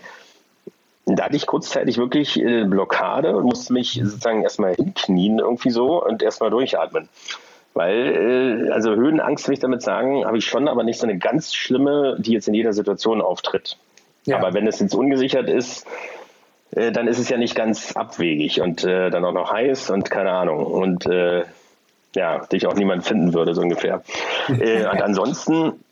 [1.06, 6.04] da hatte ich kurzzeitig wirklich äh, Blockade und musste mich sozusagen erstmal hinknien irgendwie so
[6.04, 7.08] und erstmal durchatmen.
[7.74, 11.18] Weil, äh, also Höhenangst will ich damit sagen, habe ich schon, aber nicht so eine
[11.18, 13.76] ganz schlimme, die jetzt in jeder Situation auftritt.
[14.26, 14.36] Ja.
[14.38, 15.86] Aber wenn es jetzt ungesichert ist,
[16.72, 20.10] äh, dann ist es ja nicht ganz abwegig und äh, dann auch noch heiß und
[20.10, 20.66] keine Ahnung.
[20.66, 21.44] Und äh,
[22.14, 24.02] ja, dich auch niemand finden würde, so ungefähr.
[24.48, 25.84] äh, und ansonsten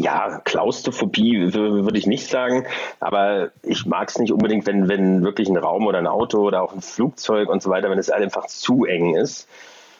[0.00, 2.66] ja, Klaustrophobie würde ich nicht sagen,
[3.00, 6.62] aber ich mag es nicht unbedingt, wenn, wenn wirklich ein Raum oder ein Auto oder
[6.62, 9.48] auch ein Flugzeug und so weiter, wenn es einfach zu eng ist.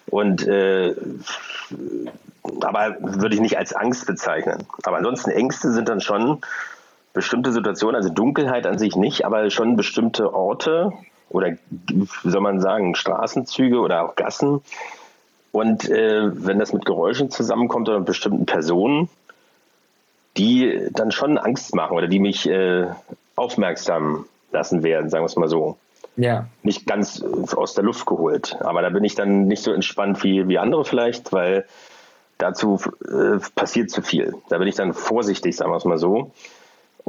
[0.06, 0.94] Und äh,
[2.60, 4.66] aber würde ich nicht als Angst bezeichnen.
[4.84, 6.40] Aber ansonsten Ängste sind dann schon
[7.18, 10.92] bestimmte Situationen, also Dunkelheit an sich nicht, aber schon bestimmte Orte
[11.30, 14.60] oder wie soll man sagen, Straßenzüge oder auch Gassen.
[15.50, 19.08] Und äh, wenn das mit Geräuschen zusammenkommt oder mit bestimmten Personen,
[20.36, 22.86] die dann schon Angst machen oder die mich äh,
[23.34, 25.76] aufmerksam lassen werden, sagen wir es mal so.
[26.14, 26.46] Ja.
[26.62, 28.56] Nicht ganz aus der Luft geholt.
[28.60, 31.66] Aber da bin ich dann nicht so entspannt wie, wie andere vielleicht, weil
[32.38, 34.36] dazu äh, passiert zu viel.
[34.48, 36.30] Da bin ich dann vorsichtig, sagen wir es mal so.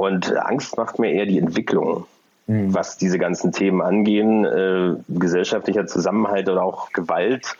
[0.00, 2.06] Und Angst macht mir eher die Entwicklung,
[2.46, 2.72] mhm.
[2.72, 7.58] was diese ganzen Themen angehen, äh, gesellschaftlicher Zusammenhalt oder auch Gewalt,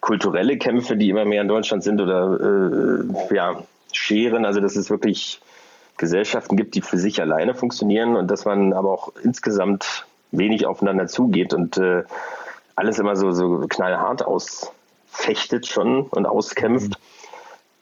[0.00, 4.44] kulturelle Kämpfe, die immer mehr in Deutschland sind oder äh, ja, scheren.
[4.44, 5.40] Also dass es wirklich
[5.96, 11.06] Gesellschaften gibt, die für sich alleine funktionieren und dass man aber auch insgesamt wenig aufeinander
[11.06, 12.02] zugeht und äh,
[12.76, 16.90] alles immer so, so knallhart ausfechtet schon und auskämpft.
[16.90, 17.17] Mhm.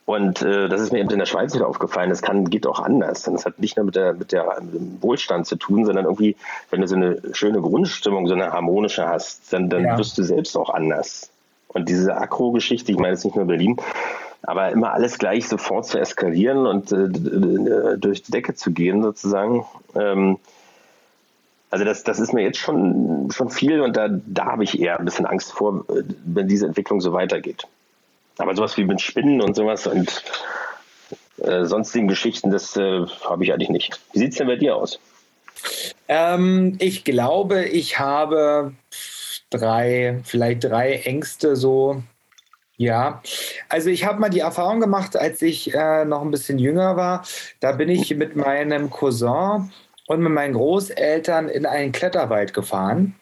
[0.07, 2.11] Und äh, das ist mir eben in der Schweiz wieder aufgefallen.
[2.11, 3.27] Das kann, geht auch anders.
[3.27, 6.05] Und das hat nicht nur mit der, mit der mit dem Wohlstand zu tun, sondern
[6.05, 6.37] irgendwie,
[6.71, 9.99] wenn du so eine schöne Grundstimmung, so eine harmonische hast, dann, dann ja.
[9.99, 11.31] wirst du selbst auch anders.
[11.67, 13.79] Und diese Akro-Geschichte, ich meine jetzt nicht nur Berlin,
[14.43, 19.67] aber immer alles gleich sofort zu eskalieren und äh, durch die Decke zu gehen, sozusagen.
[19.97, 20.39] Ähm,
[21.69, 25.01] also das, das ist mir jetzt schon, schon viel und da, da habe ich eher
[25.01, 25.85] ein bisschen Angst vor,
[26.25, 27.67] wenn diese Entwicklung so weitergeht.
[28.39, 30.23] Aber sowas wie mit Spinnen und sowas und
[31.39, 34.01] äh, sonstigen Geschichten, das äh, habe ich eigentlich nicht.
[34.13, 34.99] Wie sieht es denn bei dir aus?
[36.09, 38.73] Ähm, ich glaube, ich habe
[39.51, 42.03] drei, vielleicht drei Ängste so
[42.79, 43.23] ja,
[43.71, 47.25] also ich habe mal die Erfahrung gemacht, als ich äh, noch ein bisschen jünger war.
[47.61, 49.73] Da bin ich mit meinem Cousin
[50.09, 53.15] und mit meinen Großeltern in einen Kletterwald gefahren.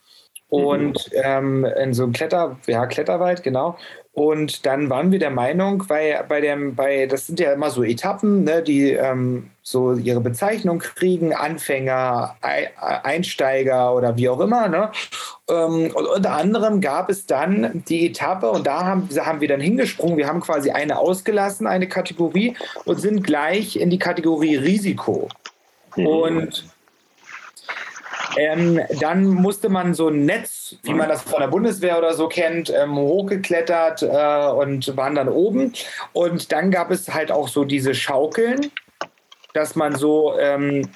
[0.55, 1.21] Und mhm.
[1.23, 3.77] ähm, in so einem Kletter, ja, Kletterwald, genau.
[4.15, 7.83] Und dann waren wir der Meinung, weil bei dem, bei, das sind ja immer so
[7.83, 12.37] Etappen, ne, die ähm, so ihre Bezeichnung kriegen, Anfänger,
[13.03, 14.69] Einsteiger oder wie auch immer.
[14.69, 14.93] Ne?
[15.51, 19.61] Ähm, und unter anderem gab es dann die Etappe und da haben, haben wir dann
[19.61, 20.17] hingesprungen.
[20.17, 25.29] Wir haben quasi eine ausgelassen, eine Kategorie und sind gleich in die Kategorie Risiko.
[25.97, 26.07] Mhm.
[26.07, 26.74] Und
[28.37, 32.29] ähm, dann musste man so ein Netz, wie man das von der Bundeswehr oder so
[32.29, 35.73] kennt, ähm, hochgeklettert äh, und waren dann oben.
[36.13, 38.71] Und dann gab es halt auch so diese Schaukeln,
[39.53, 40.89] dass man so ähm,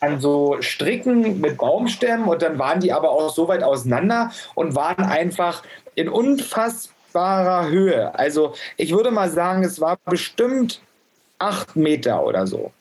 [0.00, 4.74] an so Stricken mit Baumstämmen und dann waren die aber auch so weit auseinander und
[4.74, 5.62] waren einfach
[5.94, 8.14] in unfassbarer Höhe.
[8.18, 10.80] Also ich würde mal sagen, es war bestimmt
[11.38, 12.72] acht Meter oder so.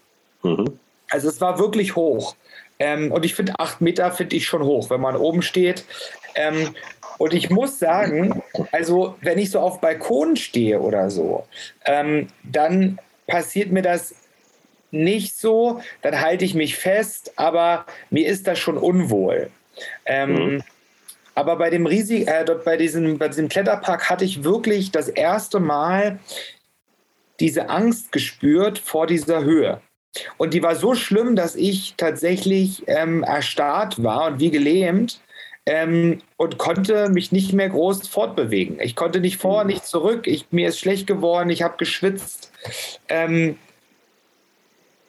[0.42, 0.80] Mhm.
[1.12, 2.36] Also es war wirklich hoch.
[2.82, 5.86] Ähm, und ich finde, acht Meter finde ich schon hoch, wenn man oben steht.
[6.34, 6.74] Ähm,
[7.20, 11.46] und ich muss sagen, also wenn ich so auf Balkon stehe oder so,
[11.86, 14.16] ähm, dann passiert mir das
[14.90, 19.52] nicht so, dann halte ich mich fest, aber mir ist das schon unwohl.
[20.08, 20.64] Ähm, mhm.
[21.36, 25.60] Aber bei dem Riesig, äh, bei, diesem, bei diesem Kletterpark hatte ich wirklich das erste
[25.60, 26.18] Mal
[27.40, 29.82] diese Angst gespürt vor dieser Höhe.
[30.38, 35.22] Und die war so schlimm, dass ich tatsächlich ähm, erstarrt war und wie gelähmt.
[35.66, 38.80] ähm, und konnte mich nicht mehr groß fortbewegen.
[38.80, 40.28] Ich konnte nicht vor, nicht zurück.
[40.28, 42.52] Ich, mir ist schlecht geworden, ich habe geschwitzt.
[43.10, 43.58] Ähm,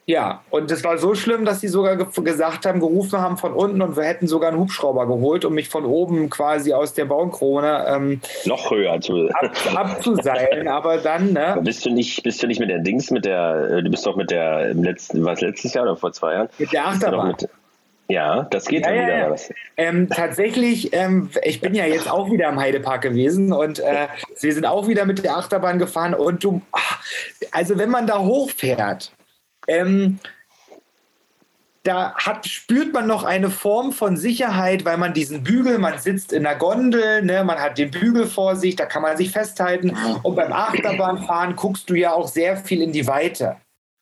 [0.05, 3.53] ja, und es war so schlimm, dass sie sogar ge gesagt haben, gerufen haben von
[3.53, 7.05] unten und wir hätten sogar einen Hubschrauber geholt, um mich von oben quasi aus der
[7.05, 10.67] Baumkrone ähm, noch höher zu ab, abzuseilen.
[10.83, 11.57] aber dann, ne?
[11.63, 14.17] Bist du nicht, bist du nicht mit der Dings, mit der, äh, du bist doch
[14.17, 16.49] mit der im letzten, was letztes Jahr oder vor zwei Jahren?
[16.59, 17.37] Mit der Achterbahn.
[18.09, 19.29] Ja, das geht ja, dann wieder.
[19.29, 19.37] Ja.
[19.77, 24.09] Ähm, tatsächlich, ähm, ich bin ja jetzt auch wieder im Heidepark gewesen und äh,
[24.41, 27.01] wir sind auch wieder mit der Achterbahn gefahren und du, ach,
[27.53, 29.13] also wenn man da hochfährt,
[29.67, 30.19] ähm,
[31.83, 36.33] da hat, spürt man noch eine Form von Sicherheit, weil man diesen Bügel, man sitzt
[36.33, 39.97] in der Gondel, ne, man hat den Bügel vor sich, da kann man sich festhalten.
[40.23, 43.57] Und beim Achterbahnfahren guckst du ja auch sehr viel in die Weite.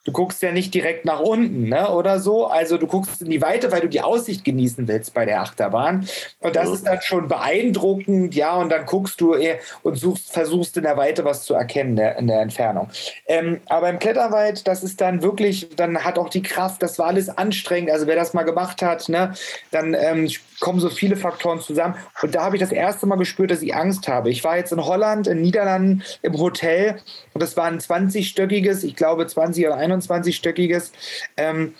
[0.05, 1.91] Du guckst ja nicht direkt nach unten, ne?
[1.91, 2.47] Oder so.
[2.47, 6.09] Also du guckst in die Weite, weil du die Aussicht genießen willst bei der Achterbahn.
[6.41, 8.57] Und das ist dann schon beeindruckend, ja.
[8.57, 9.37] Und dann guckst du
[9.83, 12.89] und suchst, versuchst in der Weite was zu erkennen der, in der Entfernung.
[13.27, 17.07] Ähm, aber im Kletterwald, das ist dann wirklich, dann hat auch die Kraft, das war
[17.07, 17.91] alles anstrengend.
[17.91, 19.35] Also wer das mal gemacht hat, ne,
[19.71, 20.29] dann ähm,
[20.61, 21.97] kommen so viele Faktoren zusammen.
[22.23, 24.31] Und da habe ich das erste Mal gespürt, dass ich Angst habe.
[24.31, 27.01] Ich war jetzt in Holland, in Niederlanden im Hotel
[27.33, 30.93] und das war ein 20-stöckiges, ich glaube 20 oder 21-stöckiges.
[31.37, 31.75] Ähm,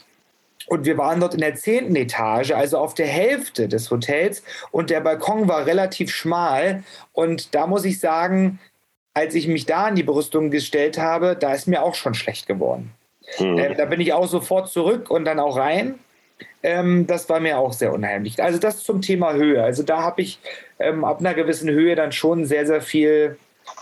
[0.67, 4.45] und wir waren dort in der zehnten Etage, also auf der Hälfte des Hotels.
[4.71, 6.85] Und der Balkon war relativ schmal.
[7.13, 8.61] Und da muss ich sagen,
[9.13, 12.47] als ich mich da an die Brüstung gestellt habe, da ist mir auch schon schlecht
[12.47, 12.93] geworden.
[13.39, 13.59] Mhm.
[13.59, 15.99] Ähm, da bin ich auch sofort zurück und dann auch rein.
[16.63, 18.43] Ähm, das war mir auch sehr unheimlich.
[18.43, 19.63] Also das zum Thema Höhe.
[19.63, 20.39] Also da habe ich
[20.79, 23.39] ähm, ab einer gewissen Höhe dann schon sehr, sehr viel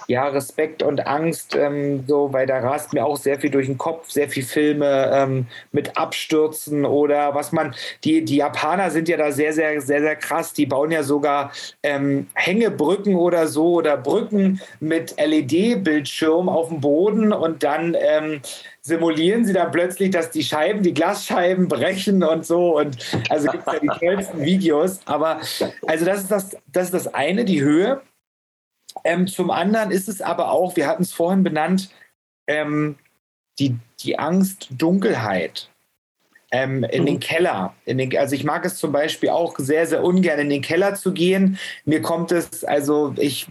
[0.09, 3.77] ja, Respekt und Angst, ähm, so, weil da rast mir auch sehr viel durch den
[3.77, 9.19] Kopf, sehr viel Filme ähm, mit Abstürzen oder was man, die, die Japaner sind ja
[9.19, 10.55] da sehr, sehr, sehr, sehr krass.
[10.55, 11.53] Die bauen ja sogar
[11.83, 18.41] ähm, Hängebrücken oder so oder Brücken mit LED-Bildschirm auf dem Boden und dann ähm,
[18.81, 22.79] simulieren sie dann plötzlich, dass die Scheiben, die Glasscheiben brechen und so.
[22.79, 22.97] Und
[23.29, 25.01] also gibt es ja die tollsten Videos.
[25.05, 25.41] Aber
[25.87, 28.01] also das ist das, das ist das eine, die Höhe.
[29.05, 31.91] Ähm, zum anderen ist es aber auch, wir hatten es vorhin benannt,
[32.47, 32.97] ähm,
[33.59, 35.71] die, die Angst, Dunkelheit.
[36.51, 37.21] Ähm, in den mhm.
[37.21, 37.75] Keller.
[37.85, 40.95] In den, also ich mag es zum Beispiel auch sehr, sehr ungern, in den Keller
[40.95, 41.59] zu gehen.
[41.85, 43.49] Mir kommt es, also ich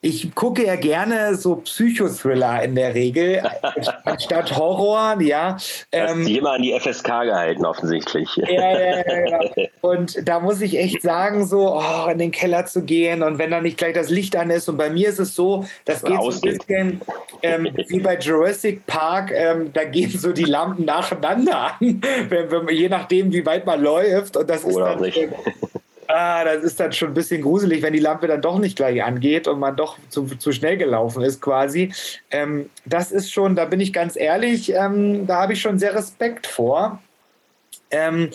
[0.00, 3.42] ich gucke ja gerne so Psychothriller in der Regel,
[4.04, 5.56] anstatt Horror, ja.
[5.90, 8.28] Ähm, Hast immer an die FSK gehalten, offensichtlich.
[8.36, 9.66] Ja, ja, ja, ja.
[9.80, 13.50] Und da muss ich echt sagen, so oh, in den Keller zu gehen und wenn
[13.50, 14.68] da nicht gleich das Licht an ist.
[14.68, 17.00] Und bei mir ist es so, das geht so ein bisschen
[17.42, 22.68] ähm, wie bei Jurassic Park, ähm, da gehen so die Lampen nacheinander an, wenn, wenn,
[22.68, 24.36] je nachdem, wie weit man läuft.
[24.36, 25.26] Und das Oder ist dann.
[25.26, 25.28] Nicht
[26.08, 29.02] ah, das ist dann schon ein bisschen gruselig, wenn die Lampe dann doch nicht gleich
[29.02, 31.92] angeht und man doch zu, zu schnell gelaufen ist quasi.
[32.30, 35.94] Ähm, das ist schon, da bin ich ganz ehrlich, ähm, da habe ich schon sehr
[35.94, 37.00] Respekt vor.
[37.90, 38.30] Ähm,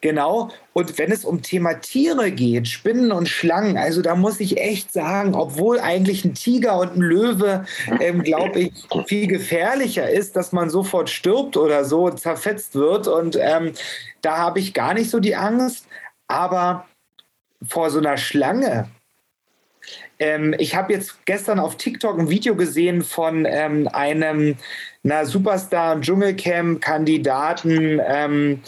[0.00, 0.50] Genau.
[0.74, 4.92] Und wenn es um Thema Tiere geht, Spinnen und Schlangen, also da muss ich echt
[4.92, 7.64] sagen, obwohl eigentlich ein Tiger und ein Löwe,
[8.00, 8.72] ähm, glaube ich,
[9.06, 13.08] viel gefährlicher ist, dass man sofort stirbt oder so zerfetzt wird.
[13.08, 13.72] Und ähm,
[14.22, 15.88] da habe ich gar nicht so die Angst.
[16.28, 16.86] Aber
[17.66, 18.88] vor so einer Schlange.
[20.18, 24.56] Ähm, ich habe jetzt gestern auf TikTok ein Video gesehen von ähm, einem
[25.02, 28.00] na, Superstar- Dschungelcamp-Kandidaten.
[28.04, 28.62] Ähm,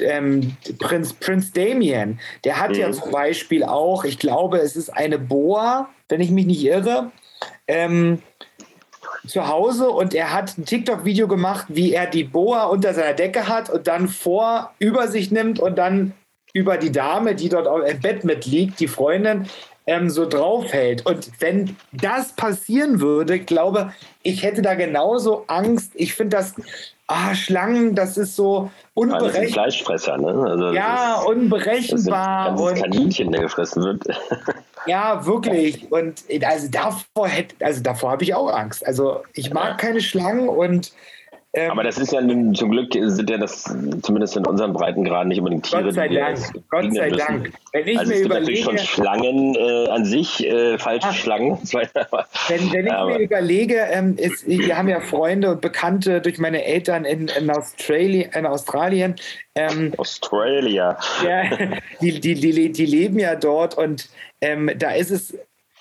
[0.00, 2.76] ähm, Prinz, Prinz Damien, der hat mhm.
[2.76, 7.10] ja zum Beispiel auch, ich glaube, es ist eine Boa, wenn ich mich nicht irre,
[7.66, 8.22] ähm,
[9.26, 13.48] zu Hause und er hat ein TikTok-Video gemacht, wie er die Boa unter seiner Decke
[13.48, 16.12] hat und dann vor über sich nimmt und dann
[16.52, 19.48] über die Dame, die dort im Bett mitliegt, die Freundin,
[19.86, 21.04] ähm, so draufhält.
[21.06, 23.92] Und wenn das passieren würde, glaube
[24.22, 25.92] ich, hätte da genauso Angst.
[25.94, 26.54] Ich finde das,
[27.08, 29.42] ah, Schlangen, das ist so unberechenbar.
[29.42, 30.28] Das Fleischfresser, ne?
[30.48, 32.52] Also ja, ist, unberechenbar.
[32.52, 34.04] Das ist ein Kaninchen, der gefressen wird.
[34.86, 35.92] Ja, wirklich.
[35.92, 38.84] Und also davor hätte, also davor habe ich auch Angst.
[38.84, 40.90] Also ich mag keine Schlangen und
[41.54, 43.64] ähm, Aber das ist ja zum Glück sind ja das
[44.02, 45.84] zumindest in unseren Breitengraden nicht unbedingt Tiere.
[45.84, 46.38] Gott sei Dank.
[46.70, 47.18] Gott sei müssen.
[47.18, 47.52] Dank.
[47.72, 51.08] Wenn ich also mir es gibt überlege, natürlich schon Schlangen äh, an sich, äh, falsche
[51.08, 51.58] ach, Schlangen.
[52.48, 53.10] wenn, wenn ich Aber.
[53.10, 57.50] mir überlege, ähm, ist, wir haben ja Freunde und Bekannte durch meine Eltern in, in,
[57.50, 59.16] Australi in Australien.
[59.54, 60.96] Ähm, Australia.
[61.22, 61.50] Ja,
[62.00, 64.08] die, die, die, die leben ja dort und
[64.40, 65.36] ähm, da ist es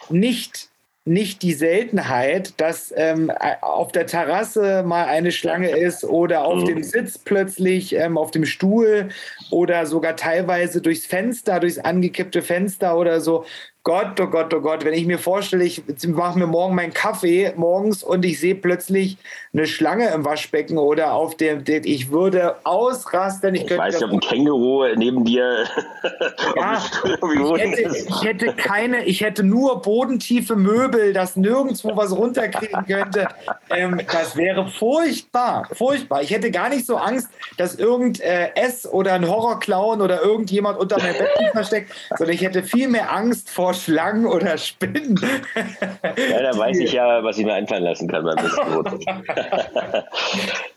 [0.10, 0.71] nicht
[1.04, 3.32] nicht die Seltenheit, dass ähm,
[3.62, 6.66] auf der Terrasse mal eine Schlange ist oder auf mhm.
[6.66, 9.10] dem Sitz plötzlich, ähm, auf dem Stuhl
[9.50, 13.46] oder sogar teilweise durchs Fenster, durchs angekippte Fenster oder so.
[13.84, 17.52] Gott, oh Gott, oh Gott, wenn ich mir vorstelle, ich mache mir morgen meinen Kaffee
[17.56, 19.18] morgens und ich sehe plötzlich
[19.54, 23.56] eine Schlange im Waschbecken oder auf dem, ich würde ausrasten.
[23.56, 25.66] Ich, ich weiß nicht, ob ein Känguru neben dir.
[26.56, 32.86] ja, ich, hätte, ich hätte keine, ich hätte nur bodentiefe Möbel, dass nirgendwo was runterkriegen
[32.86, 33.30] könnte.
[33.72, 36.22] Ähm, das wäre furchtbar, furchtbar.
[36.22, 40.78] Ich hätte gar nicht so Angst, dass irgend äh, S oder ein Horrorclown oder irgendjemand
[40.78, 45.20] unter meinem Bett versteckt, sondern ich hätte viel mehr Angst vor vor Schlangen oder Spinnen.
[45.56, 48.38] Ja, da weiß ich ja, was ich mir einfallen lassen kann beim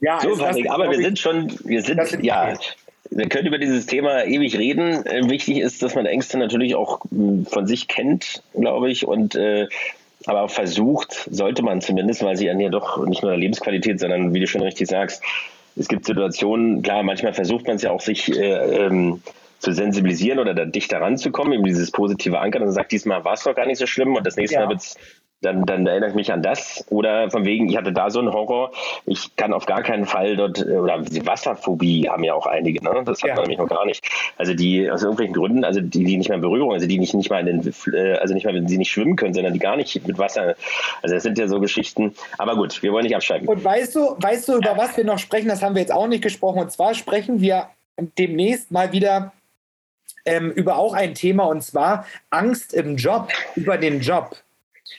[0.01, 2.55] ja, so, Patrick, aber wir sind schon, wir sind, ja,
[3.11, 5.05] wir können über dieses Thema ewig reden.
[5.07, 9.35] Äh, wichtig ist, dass man Ängste natürlich auch hm, von sich kennt, glaube ich, und
[9.35, 9.69] äh,
[10.27, 14.33] aber versucht, sollte man zumindest, weil sie an ja doch nicht nur der Lebensqualität, sondern
[14.33, 15.23] wie du schon richtig sagst,
[15.77, 19.21] es gibt Situationen, klar, manchmal versucht man es ja auch sich äh, ähm,
[19.65, 23.43] zu sensibilisieren oder da dichter ranzukommen, eben dieses positive Ankern und sagt, diesmal war es
[23.43, 24.63] doch gar nicht so schlimm und das nächste ja.
[24.63, 24.97] Mal wird es
[25.45, 26.85] dann, dann erinnere ich mich an das.
[26.89, 28.73] Oder von wegen, ich hatte da so einen Horror,
[29.07, 33.03] ich kann auf gar keinen Fall dort, oder Wasserphobie haben ja auch einige, ne?
[33.05, 33.35] Das hat ja.
[33.35, 34.07] man nämlich noch gar nicht.
[34.39, 37.15] Also die aus irgendwelchen Gründen, also die, die nicht mehr in Berührung, also die nicht,
[37.15, 39.59] nicht mal in den, äh, also nicht mal, wenn sie nicht schwimmen können, sondern die
[39.59, 40.55] gar nicht mit Wasser.
[41.03, 42.15] Also das sind ja so Geschichten.
[42.39, 43.47] Aber gut, wir wollen nicht abschreiben.
[43.49, 46.07] Und weißt du, weißt du, über was wir noch sprechen, das haben wir jetzt auch
[46.07, 46.61] nicht gesprochen.
[46.61, 47.69] Und zwar sprechen wir
[48.19, 49.33] demnächst mal wieder
[50.25, 54.37] ähm, über auch ein Thema und zwar Angst im Job, über den Job.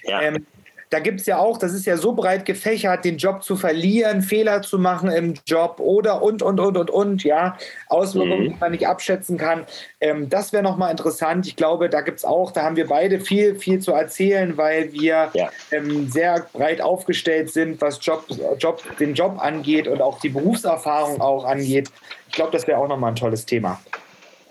[0.04, 0.22] Ja.
[0.22, 0.46] Ähm,
[0.92, 4.22] da gibt es ja auch, das ist ja so breit gefächert, den Job zu verlieren,
[4.22, 7.58] Fehler zu machen im Job oder und, und, und, und, und, ja,
[7.88, 8.50] Auswirkungen, mhm.
[8.54, 9.66] die man nicht abschätzen kann.
[10.00, 11.48] Ähm, das wäre nochmal interessant.
[11.48, 14.94] Ich glaube, da gibt es auch, da haben wir beide viel, viel zu erzählen, weil
[14.94, 15.50] wir ja.
[15.72, 18.26] ähm, sehr breit aufgestellt sind, was Job,
[18.60, 21.90] Job, den Job angeht und auch die Berufserfahrung auch angeht.
[22.30, 23.82] Ich glaube, das wäre auch nochmal ein tolles Thema.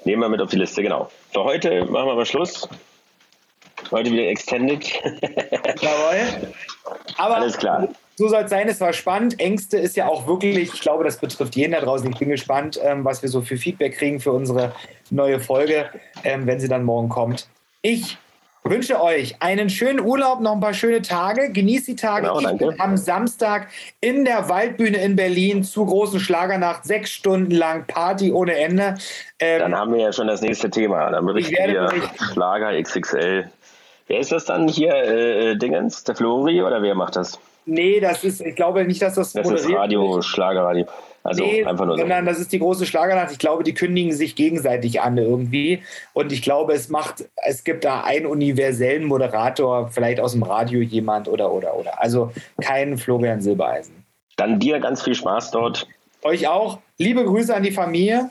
[0.05, 1.11] Nehmen wir mit auf die Liste, genau.
[1.33, 2.69] Für heute machen wir mal Schluss.
[3.91, 4.85] Heute wieder extended.
[5.81, 6.53] Jawohl.
[7.17, 7.89] Aber Alles klar.
[8.17, 9.41] So soll es sein, es war spannend.
[9.41, 12.09] Ängste ist ja auch wirklich, ich glaube, das betrifft jeden da draußen.
[12.13, 14.73] Ich bin gespannt, ähm, was wir so für Feedback kriegen für unsere
[15.11, 15.91] neue Folge,
[16.23, 17.49] ähm, wenn sie dann morgen kommt.
[17.83, 18.17] Ich
[18.65, 21.53] wünsche euch einen schönen Urlaub, noch ein paar schöne Tage.
[21.53, 22.27] Genießt die Tage.
[22.27, 23.69] Genau, ich bin am Samstag
[24.01, 26.85] in der Waldbühne in Berlin zu großen Schlagernacht.
[26.85, 28.95] Sechs Stunden lang Party ohne Ende.
[29.39, 31.11] Ähm, dann haben wir ja schon das nächste Thema.
[31.11, 31.93] Dann berichten wir
[32.33, 33.51] Schlager XXL.
[34.07, 34.95] Wer ist das dann hier?
[34.95, 37.39] Äh, äh, Dingens, der Flori oder wer macht das?
[37.67, 39.33] Nee, das ist, ich glaube nicht, dass das.
[39.33, 40.87] Das ist Radio, Schlagerradio.
[41.25, 42.03] Also nee, einfach nur so.
[42.03, 43.33] Sondern das ist die große Schlagernacht.
[43.33, 45.83] Ich glaube, die kündigen sich gegenseitig an irgendwie.
[46.13, 50.83] Und ich glaube, es macht, es gibt da einen universellen Moderator, vielleicht aus dem Radio
[50.83, 52.01] jemand oder oder oder.
[52.01, 54.05] Also kein Florian Silbereisen.
[54.37, 55.89] Dann dir ganz viel Spaß dort.
[56.23, 56.79] Euch auch.
[56.99, 58.31] Liebe Grüße an die Familie.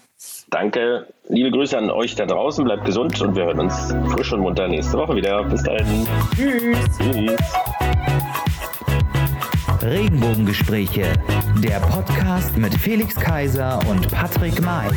[0.52, 1.08] Danke.
[1.30, 2.64] Liebe Grüße an euch da draußen.
[2.64, 5.44] Bleibt gesund und wir hören uns frisch und munter nächste Woche wieder.
[5.46, 6.08] Bis dahin.
[6.36, 6.78] Tschüss.
[7.00, 8.53] Tschüss.
[9.84, 11.14] Regenbogengespräche,
[11.62, 14.90] der Podcast mit Felix Kaiser und Patrick May.